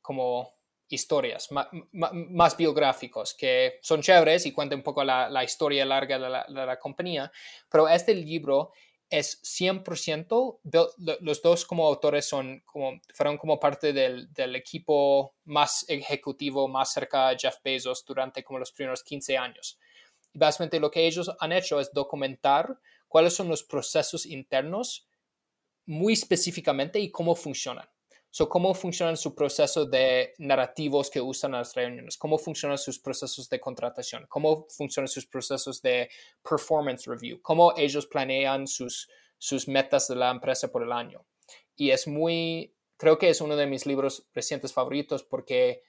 [0.00, 0.53] como
[0.94, 1.48] historias,
[1.92, 7.30] más, biográficos, que son chéveres y cuentan un poco la, historia larga de la, compañía,
[7.68, 8.72] pero este libro
[9.10, 10.60] es 100%,
[11.20, 16.92] los dos como autores son como, fueron como parte del, del, equipo más ejecutivo, más
[16.92, 19.78] cerca de Jeff Bezos durante como los primeros 15 años.
[20.32, 25.06] Y básicamente lo que ellos han hecho es documentar cuáles son los procesos internos
[25.86, 27.88] muy específicamente y cómo funcionan.
[28.36, 32.18] So, ¿Cómo funcionan su proceso de narrativos que usan las reuniones?
[32.18, 34.26] ¿Cómo funcionan sus procesos de contratación?
[34.28, 36.10] ¿Cómo funcionan sus procesos de
[36.42, 37.40] performance review?
[37.40, 39.08] ¿Cómo ellos planean sus,
[39.38, 41.24] sus metas de la empresa por el año?
[41.76, 45.84] Y es muy, creo que es uno de mis libros recientes favoritos porque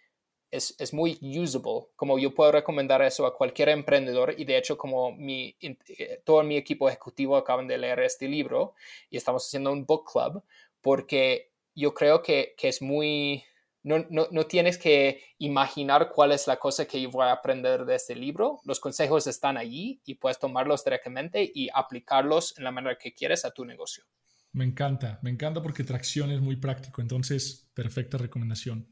[0.52, 1.88] es, es, muy usable.
[1.96, 6.44] Como yo puedo recomendar eso a cualquier emprendedor y de hecho como mi, eh, todo
[6.44, 8.76] mi equipo ejecutivo acaban de leer este libro
[9.10, 10.44] y estamos haciendo un book club
[10.80, 13.44] porque yo creo que, es muy...
[13.84, 17.94] No, no, tienes que imaginar cuál es la cosa que yo voy a aprender de
[17.94, 18.60] este libro.
[18.64, 23.46] Los consejos están allí y puedes tomarlos directamente y aplicarlos en la manera que quieres
[23.46, 24.04] a tu negocio.
[24.54, 28.90] Me encanta, me encanta porque tracción es muy práctico, entonces perfecta recomendación.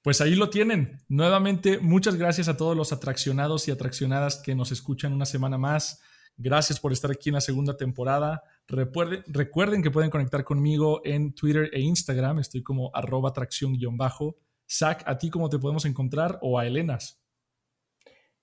[0.00, 1.02] Pues ahí lo tienen.
[1.08, 6.00] Nuevamente, muchas gracias a todos los atraccionados y atraccionadas que nos escuchan una semana más.
[6.36, 8.42] Gracias por estar aquí en la segunda temporada.
[8.66, 12.38] Recuerden, que pueden conectar conmigo en Twitter e Instagram.
[12.38, 14.36] Estoy como arroba tracción-bajo.
[14.68, 17.20] Zach, ¿a ti cómo te podemos encontrar o a Elenas?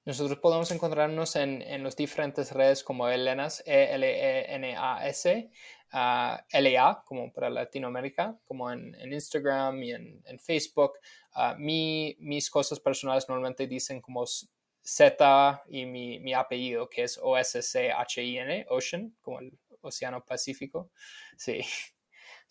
[0.06, 5.52] Nosotros podemos encontrarnos en, en las diferentes redes como Elenas, E-L-E-N-A-S,
[5.92, 10.94] LA, como para Latinoamérica, como en, Instagram y en, Facebook.
[11.58, 14.26] mi, mis cosas personales normalmente dicen como
[14.90, 20.92] Z y mi, mi apellido, que es O-S-C-H-I-N, Ocean, como el Océano Pacífico.
[21.38, 21.62] Sí.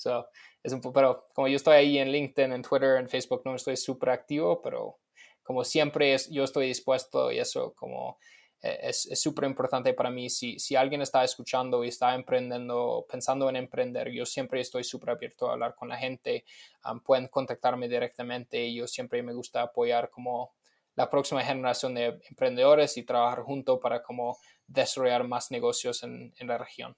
[0.01, 0.29] So,
[0.63, 3.77] es un pero como yo estoy ahí en LinkedIn, en Twitter, en Facebook, no estoy
[3.77, 5.01] súper activo, pero
[5.43, 8.17] como siempre es, yo estoy dispuesto y eso como
[8.63, 10.31] eh, es súper importante para mí.
[10.31, 15.11] Si, si alguien está escuchando y está emprendiendo, pensando en emprender, yo siempre estoy súper
[15.11, 16.45] abierto a hablar con la gente.
[17.05, 18.73] pueden contactarme directamente.
[18.73, 20.55] Yo siempre me gusta apoyar como
[20.99, 26.49] la próxima generación de emprendedores y trabajar junto para como desarrollar más negocios en, en
[26.49, 26.97] la región.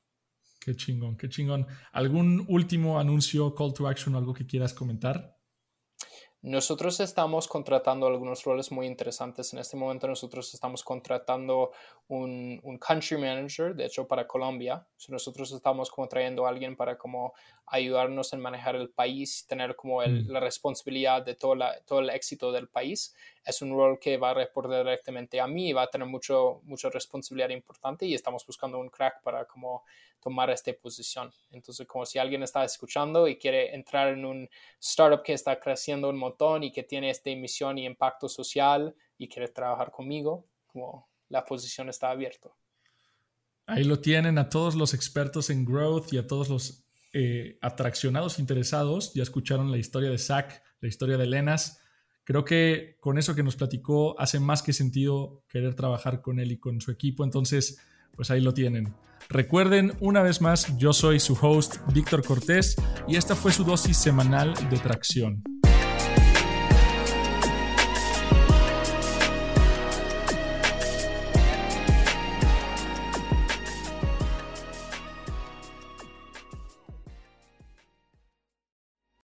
[0.59, 1.66] Qué chingón, qué chingón.
[1.93, 5.36] ¿Algún último anuncio, call to action, algo que quieras comentar?
[6.42, 9.52] Nosotros estamos contratando algunos roles muy interesantes.
[9.52, 11.70] En este momento nosotros estamos contratando
[12.08, 14.86] un, un country manager, de hecho para Colombia.
[15.08, 17.34] nosotros estamos como trayendo a alguien para como
[17.66, 20.30] ayudarnos en manejar el país, tener como el, mm.
[20.30, 23.14] la responsabilidad de todo, la, todo el éxito del país.
[23.44, 26.62] Es un rol que va a reportar directamente a mí y va a tener mucho,
[26.64, 29.84] mucha responsabilidad importante y estamos buscando un crack para como
[30.20, 31.32] tomar esta posición.
[31.51, 34.48] Entonces, como si alguien está escuchando y quiere entrar en un
[34.80, 39.28] startup que está creciendo un montón y que tiene esta misión y impacto social y
[39.28, 42.51] quiere trabajar conmigo, como la posición está abierta.
[43.66, 48.38] Ahí lo tienen a todos los expertos en growth y a todos los eh, atraccionados
[48.38, 49.14] interesados.
[49.14, 51.80] Ya escucharon la historia de Zach, la historia de Lenas.
[52.24, 56.52] Creo que con eso que nos platicó hace más que sentido querer trabajar con él
[56.52, 57.24] y con su equipo.
[57.24, 57.80] Entonces,
[58.20, 58.92] pues ahí lo tienen.
[59.30, 62.76] Recuerden, una vez más, yo soy su host, Víctor Cortés,
[63.09, 65.42] y esta fue su dosis semanal de tracción.